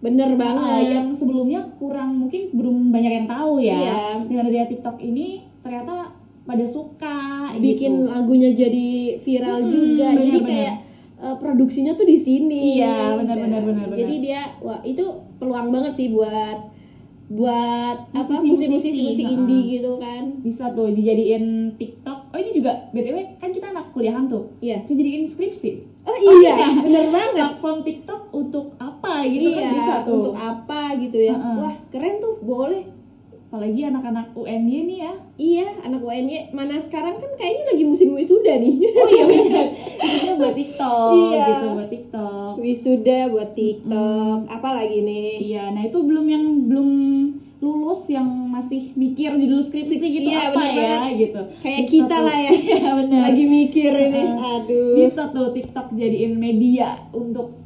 Bener 0.00 0.30
ah, 0.30 0.36
banget. 0.38 0.82
yang 0.90 1.06
sebelumnya 1.10 1.60
kurang 1.76 2.16
mungkin 2.18 2.48
belum 2.50 2.88
banyak 2.88 3.12
yang 3.14 3.26
tahu 3.26 3.60
ya 3.60 3.76
Iya. 3.76 4.00
dengan 4.24 4.44
adanya 4.44 4.66
TikTok 4.66 4.96
ini 4.98 5.28
ternyata 5.60 6.16
pada 6.42 6.64
suka 6.64 7.16
bikin 7.54 7.92
gitu. 8.00 8.08
lagunya 8.08 8.50
jadi 8.50 8.88
viral 9.18 9.58
Mm-mm, 9.60 9.70
juga. 9.70 10.06
jadi 10.08 10.16
bener-bener. 10.16 10.48
kayak 10.48 10.74
eh, 11.20 11.36
produksinya 11.36 11.92
tuh 11.92 12.04
di 12.04 12.16
sini. 12.16 12.60
Iya, 12.74 13.12
benar, 13.14 13.36
Dan 13.36 13.60
benar, 13.62 13.88
Jadi 13.92 14.14
dia 14.18 14.40
wah 14.58 14.80
itu 14.82 15.04
peluang 15.36 15.68
banget 15.68 15.92
sih 15.94 16.08
buat 16.08 16.72
buat 17.28 18.10
apa 18.10 18.26
Musisi-musisi, 18.34 18.66
musisi 18.90 19.00
musik 19.04 19.24
ha-ha. 19.24 19.34
indie 19.36 19.62
gitu 19.76 19.92
kan. 19.96 20.22
bisa 20.40 20.64
tuh 20.72 20.90
dijadiin 20.90 21.44
TikTok 21.76 22.18
oh 22.26 22.38
ini 22.40 22.50
juga 22.50 22.90
btw 22.90 23.38
kan 23.38 23.52
kita 23.52 23.70
anak 23.70 23.92
kuliahan 23.92 24.26
tuh 24.26 24.50
Iya. 24.58 24.82
dijadiin 24.82 25.24
skripsi 25.24 25.86
Oh 26.02 26.16
iya, 26.16 26.56
bener 26.74 27.06
banget. 27.08 27.36
platform 27.54 27.78
TikTok 27.84 28.19
untuk 28.32 28.74
apa 28.76 29.22
gitu 29.24 29.48
kan 29.50 29.62
iya, 29.62 29.72
bisa 29.72 29.94
tuh 30.02 30.14
untuk 30.16 30.34
apa 30.34 30.82
gitu 30.96 31.18
ya. 31.20 31.32
Heeh. 31.32 31.56
Wah, 31.58 31.74
keren 31.88 32.14
tuh, 32.18 32.34
boleh. 32.40 32.84
apalagi 33.42 33.82
anak-anak 33.82 34.30
UNY 34.32 34.78
nih 34.84 34.98
ya 35.00 35.12
Iya, 35.36 35.66
anak 35.82 36.00
UNY 36.00 36.50
mana 36.50 36.78
sekarang 36.78 37.18
kan 37.18 37.34
kayaknya 37.34 37.64
lagi 37.68 37.82
musim 37.84 38.14
wisuda 38.14 38.54
nih. 38.56 38.78
oh 38.78 39.08
iya 39.08 39.24
benar 39.28 39.66
itu 40.00 40.32
buat 40.32 40.54
TikTok 40.54 41.10
Iya. 41.26 41.42
gitu 41.44 41.66
buat 41.72 41.88
TikTok 41.90 42.52
wisuda 42.56 43.18
buat 43.26 43.50
TikTok, 43.52 44.38
apalagi 44.46 44.98
nih? 45.00 45.30
iya 45.44 45.64
nah 45.68 45.82
itu 45.82 45.98
belum 45.98 46.26
yang 46.26 46.44
belum 46.64 46.88
lulus 47.58 48.06
yang 48.06 48.24
masih 48.48 48.94
mikir 48.94 49.34
judul 49.34 49.60
skripsi 49.60 49.98
gitu 49.98 50.30
Iya, 50.30 50.48
apa 50.48 50.54
bener 50.56 50.70
ya 50.72 50.90
banget. 50.96 51.12
gitu 51.20 51.40
Kayak 51.60 51.76
Bisa 51.76 51.90
kita 51.90 52.06
tuh. 52.14 52.22
lah 52.22 52.38
ya. 52.38 52.50
iya 52.70 52.90
benar 52.94 53.20
Lagi 53.26 53.44
mikir 53.44 53.90
ini. 53.92 54.22
Heeh. 54.22 54.38
Aduh. 54.54 54.94
bisa 54.96 55.22
tuh 55.28 55.46
TikTok 55.50 55.86
jadiin 55.92 56.32
media 56.36 56.88
untuk 57.10 57.58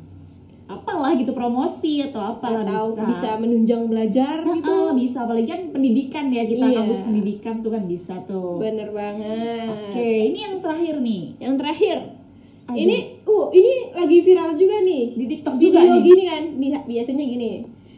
apalah 0.95 1.13
gitu 1.13 1.33
promosi 1.33 1.95
atau 2.01 2.23
apalah 2.31 2.63
Atau 2.63 2.95
bisa 2.95 3.03
bisa 3.05 3.29
menunjang 3.37 3.83
belajar 3.85 4.37
gitu. 4.41 4.63
Heeh, 4.65 4.89
bisa 4.95 5.19
apalagi 5.21 5.49
kan 5.49 5.61
pendidikan 5.69 6.25
ya 6.29 6.43
kita 6.45 6.65
Iya. 6.65 6.77
kampus 6.81 7.01
pendidikan 7.03 7.55
tuh 7.59 7.71
kan 7.71 7.83
bisa 7.85 8.15
tuh 8.25 8.57
Bener 8.57 8.89
banget. 8.89 9.67
oke 9.91 10.07
ini 10.31 10.39
yang 10.41 10.57
terakhir 10.59 10.95
nih 10.99 11.23
Yang 11.37 11.55
terakhir, 11.59 11.97
Aduh. 12.65 12.79
ini 12.79 12.97
uh 13.21 13.47
ini 13.51 13.73
lagi 13.93 14.19
viral 14.21 14.51
juga 14.55 14.77
nih. 14.81 15.05
di 15.13 15.25
TikTok 15.29 15.55
juga 15.57 15.79
Video 15.79 15.93
nih 15.93 16.03
gini 16.05 16.23
kan, 16.25 16.43
bi- 16.55 16.87
biasanya 16.89 17.25
gini. 17.27 17.51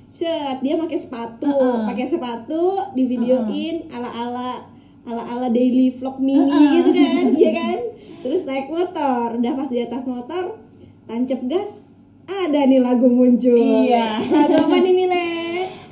Set, 0.08 0.58
dia 0.58 0.74
pakai 0.74 0.96
sepatu, 0.96 1.44
Heeh. 1.46 1.84
pakai 1.86 2.06
sepatu, 2.08 2.64
di 2.90 3.04
videoin 3.04 3.84
ala-ala 3.86 4.64
ala-ala 5.04 5.46
daily 5.48 5.92
vlog 5.92 6.16
mini 6.18 6.48
Heeh. 6.48 6.72
gitu 6.74 6.90
kan, 6.90 7.24
iya 7.36 7.50
kan? 7.52 7.78
Terus 8.18 8.42
naik 8.42 8.66
motor, 8.66 9.36
udah 9.36 9.52
pas 9.54 9.68
di 9.68 9.78
atas 9.78 10.02
motor, 10.04 10.58
tancap 11.04 11.38
gas, 11.46 11.85
ada 12.26 12.60
nih 12.62 12.78
lagu 12.78 13.06
muncul. 13.06 13.56
Iya. 13.56 14.18
Lagu 14.20 14.54
apa 14.60 14.76
nih 14.76 14.92
Mile? 14.92 15.26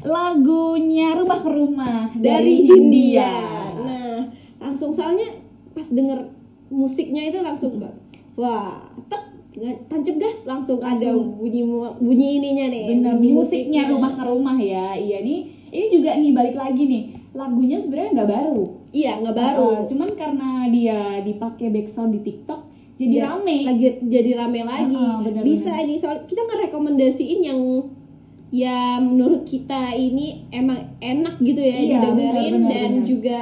lagunya 0.04 1.16
rumah 1.16 1.40
ke 1.40 1.48
rumah 1.48 2.12
Dari 2.12 2.68
Hindia. 2.68 3.32
Nah, 3.74 4.20
langsung 4.60 4.92
soalnya 4.92 5.32
pas 5.72 5.88
denger 5.88 6.28
musiknya 6.68 7.24
itu 7.24 7.40
langsung 7.40 7.80
ke 7.80 7.88
wah, 8.34 8.84
tek 9.08 9.22
tancap 9.88 10.16
gas 10.18 10.44
langsung, 10.44 10.76
ada 10.78 11.08
Langsung. 11.08 11.38
bunyi 11.38 11.62
mu- 11.62 11.96
bunyi 11.96 12.36
ininya 12.36 12.66
nih. 12.68 12.84
bener 12.90 13.12
bunyi 13.16 13.32
musiknya 13.32 13.88
rumah 13.88 14.12
ke 14.12 14.22
rumah 14.22 14.58
ya 14.58 14.92
iya 14.92 15.22
nih 15.22 15.40
ini 15.70 15.86
juga 15.88 16.18
nih 16.18 16.34
balik 16.34 16.52
lagi 16.54 16.82
nih 16.84 17.02
lagunya 17.32 17.78
sebenarnya 17.78 18.10
nggak 18.20 18.30
baru 18.30 18.64
Iya, 18.94 19.18
nggak 19.18 19.34
baru. 19.34 19.58
Uh, 19.58 19.82
cuman 19.90 20.10
karena 20.14 20.70
dia 20.70 21.18
dipakai 21.18 21.66
background 21.66 22.14
di 22.14 22.20
TikTok 22.22 22.60
jadi 22.94 23.14
Iya, 23.16 23.26
rame 23.28 23.56
lagi 23.64 23.86
jadi 24.02 24.30
rame 24.36 24.60
lagi 24.62 24.94
Heeh, 24.94 25.16
bener-bener. 25.20 25.44
bisa 25.44 25.72
ini 25.76 25.94
soal 25.96 26.22
kita 26.22 26.42
ngerekomendasiin 26.42 27.40
yang 27.42 27.60
ya 28.48 28.78
menurut 28.96 29.42
kita 29.42 29.90
ini 29.92 30.46
emang 30.48 30.78
enak 30.98 31.38
gitu 31.38 31.58
ya 31.58 31.74
Iya, 31.76 31.90
didengerin 31.98 32.32
bener, 32.54 32.54
bener, 32.54 32.70
dan 32.70 32.90
bener. 32.94 33.04
juga 33.04 33.38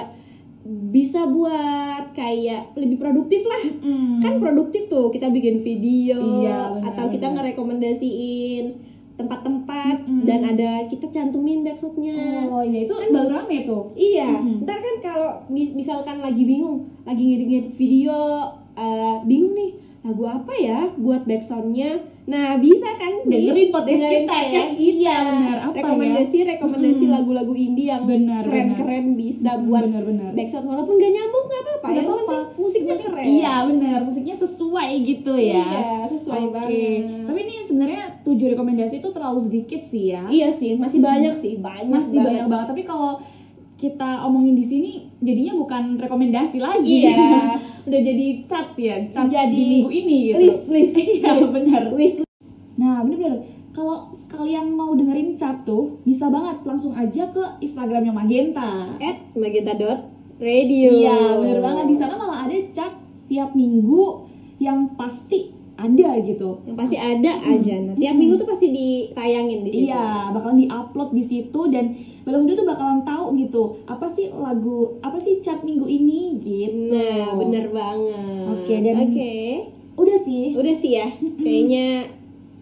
bisa 0.64 1.26
buat 1.26 2.12
kayak 2.12 2.72
lebih 2.74 2.96
produktif 2.96 3.42
lah 3.42 3.62
Mm. 3.82 4.22
kan 4.22 4.38
produktif 4.38 4.86
tuh 4.86 5.10
kita 5.10 5.28
bikin 5.28 5.60
video 5.60 6.16
Iya, 6.40 6.58
benar, 6.72 6.88
atau 6.88 7.04
kita 7.08 7.26
benar. 7.26 7.36
ngerekomendasiin 7.44 8.64
tempat-tempat 9.12 9.96
Mm-mm. 10.02 10.24
dan 10.24 10.40
ada 10.46 10.70
kita 10.86 11.06
cantumin 11.08 11.60
backshotnya 11.60 12.48
oh 12.48 12.62
iya 12.62 12.86
itu 12.86 12.94
baru 13.06 13.28
rame 13.36 13.58
tuh 13.62 13.92
Iya, 13.92 14.40
Mm-mm. 14.40 14.62
ntar 14.62 14.78
kan 14.78 14.94
kalau 15.00 15.30
mis- 15.46 15.74
misalkan 15.74 16.18
lagi 16.18 16.42
bingung, 16.42 16.88
lagi 17.02 17.20
ngedit-ngedit 17.20 17.74
video, 17.74 18.16
eh, 18.74 19.16
bingung 19.22 19.52
nih 19.52 19.72
lagu 20.02 20.24
apa 20.24 20.52
ya 20.52 20.90
buat 20.96 21.22
backsoundnya. 21.22 21.94
Nah 22.22 22.54
bisa 22.56 22.86
kan 22.92 23.22
di- 23.22 23.34
Dengerin 23.44 23.70
podcast 23.70 23.98
dengerin 23.98 24.18
kita 24.20 24.34
ya. 24.34 24.42
kita. 24.42 24.62
Iya, 24.76 25.14
benar. 25.24 25.56
Apa 25.60 25.70
ya? 25.70 25.78
rekomendasi 25.80 26.36
rekomendasi 26.44 27.02
Mm-mm. 27.02 27.14
lagu-lagu 27.14 27.52
indie 27.52 27.86
yang 27.88 28.02
Benar, 28.04 28.42
keren-keren 28.42 29.06
bisa 29.12 29.50
Mm, 29.52 29.62
buat 29.64 29.82
benar-benar. 29.84 30.30
backsound 30.32 30.64
walaupun 30.64 30.94
gak 30.96 31.12
nyambung 31.12 31.44
nggak 31.44 31.60
apa-apa. 31.60 31.86
Yang 31.88 32.04
apa-apa. 32.04 32.22
penting 32.24 32.58
musiknya 32.58 32.96
keren. 32.96 33.26
Iya 33.28 33.54
bener, 33.64 33.98
musiknya 34.00 34.36
sesuai 34.36 34.90
gitu 35.04 35.32
ya. 35.34 35.66
Iya, 35.66 35.86
sesuai 36.12 36.40
Oke. 36.40 36.52
banget. 36.52 36.70
Tapi 37.22 37.38
ini 37.40 37.54
sebenarnya 37.60 38.02
tujuh 38.22 38.46
rekomendasi 38.48 38.94
itu 38.96 39.08
terlalu 39.08 39.38
sedikit 39.40 39.80
sih 39.82 40.04
ya. 40.08 40.22
Iya 40.24 40.48
sih, 40.50 40.74
masih 40.74 40.98
banyak 41.00 41.34
sih, 41.36 41.58
banyak 41.58 41.90
Masih 41.92 42.18
banyak 42.18 42.46
banget. 42.48 42.66
Tapi 42.68 42.82
kalau 42.82 43.18
kita 43.76 44.22
omongin 44.22 44.54
di 44.54 44.62
sini 44.62 44.90
jadinya 45.18 45.54
bukan 45.56 45.94
rekomendasi 45.96 46.58
lagi. 46.58 47.02
Iya. 47.04 47.18
Udah 47.82 48.00
jadi 48.00 48.26
cat 48.46 48.78
ya, 48.78 48.96
cat 49.10 49.26
Jadi 49.26 49.52
di 49.54 49.64
minggu 49.82 49.90
ini 49.90 50.16
gitu. 50.30 50.38
List 50.38 50.64
list. 50.70 50.94
Iya, 51.18 51.30
list. 51.38 51.52
benar. 51.52 51.82
Wish 51.94 52.16
Nah, 52.78 53.02
bener-bener. 53.04 53.40
Kalau 53.72 54.12
sekalian 54.12 54.76
mau 54.76 54.92
dengerin 54.92 55.40
cat 55.40 55.64
tuh, 55.64 55.96
bisa 56.04 56.28
banget 56.28 56.60
langsung 56.68 56.92
aja 56.92 57.24
ke 57.32 57.42
Instagramnya 57.64 58.12
Magenta. 58.12 58.92
at 59.00 59.16
magenta.radio. 59.32 60.90
Iya, 60.92 61.18
bener 61.40 61.58
banget. 61.64 61.84
Di 61.88 61.96
sana 61.96 62.14
malah 62.20 62.44
ada 62.44 62.56
cat 62.76 62.92
setiap 63.16 63.56
minggu 63.56 64.28
yang 64.60 64.92
pasti 64.94 65.62
ada 65.72 66.20
gitu. 66.22 66.62
yang 66.68 66.76
pasti 66.78 66.94
ada 66.94 67.42
aja 67.42 67.74
nah 67.82 67.94
tiap 67.98 68.14
minggu 68.14 68.38
tuh 68.38 68.46
pasti 68.46 68.70
ditayangin 68.70 69.66
di 69.66 69.70
situ 69.72 69.88
Iya, 69.90 70.30
bakalan 70.30 70.62
diupload 70.62 71.10
di 71.10 71.24
situ 71.24 71.60
dan 71.72 71.96
Balon 72.22 72.42
Muda 72.42 72.54
tuh 72.54 72.64
bakalan 72.64 73.02
tahu 73.02 73.34
gitu 73.36 73.62
apa 73.84 74.06
sih 74.06 74.30
lagu 74.30 74.94
apa 74.98 75.18
sih 75.18 75.38
cat 75.38 75.60
minggu 75.60 75.84
ini 75.84 76.38
gitu. 76.38 76.90
nah 76.90 77.34
bener 77.34 77.66
banget. 77.68 78.46
Oke, 78.48 78.74
dan- 78.76 78.98
oke. 79.04 79.34
Udah 79.94 80.18
sih. 80.18 80.44
udah 80.52 80.72
sih 80.72 80.92
ya 80.94 81.08
kayaknya 81.36 82.08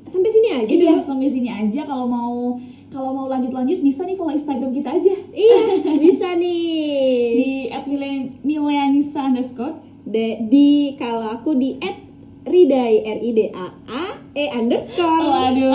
sampai 0.03 0.27
sini 0.29 0.49
aja 0.51 0.66
Iya, 0.66 0.83
dulu. 0.90 1.05
sampai 1.05 1.29
sini 1.29 1.46
aja. 1.49 1.81
Kalau 1.85 2.05
mau 2.05 2.59
kalau 2.88 3.11
mau 3.12 3.27
lanjut-lanjut 3.27 3.79
bisa 3.79 4.03
nih 4.03 4.14
follow 4.14 4.33
Instagram 4.33 4.70
kita 4.70 4.90
aja. 4.92 5.14
Iya 5.31 5.59
bisa 6.03 6.35
nih. 6.35 7.31
Di 7.37 7.51
@mileanisa 8.40 9.20
underscore. 9.25 9.79
De- 10.03 10.42
di 10.42 10.96
kalau 10.96 11.31
aku 11.31 11.55
di 11.55 11.79
at 11.79 12.01
ridai 12.42 13.05
r 13.05 13.18
i 13.20 13.31
d 13.31 13.40
a 13.49 13.66
a 13.87 14.05
e 14.33 14.44
underscore. 14.51 15.23
Waduh, 15.23 15.70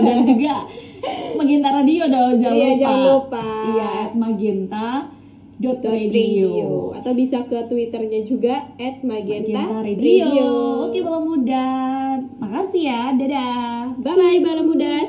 dan 0.00 0.24
juga 0.24 0.64
Magenta 1.34 1.68
Radio 1.72 2.04
dong, 2.06 2.34
jangan 2.38 2.54
Iya, 2.54 2.66
lupa. 2.68 2.80
jangan 2.80 3.02
lupa. 3.06 3.46
Iya, 3.74 3.88
at 4.06 4.12
magenta 4.14 4.88
dot 5.54 5.78
radio. 5.86 6.10
radio 6.10 6.68
atau 6.98 7.12
bisa 7.14 7.46
ke 7.46 7.58
twitternya 7.70 8.20
juga 8.26 8.54
at 8.74 9.02
magenta, 9.06 9.62
Magenta 9.62 9.86
Radio. 9.86 10.48
Oke, 10.90 10.98
Bala 11.02 11.20
Muda. 11.22 11.68
Makasih 12.42 12.82
ya. 12.84 13.02
Dadah. 13.14 13.94
bye 14.02 14.14
bye 14.14 14.38
bala 14.42 14.62
muda 14.62 15.06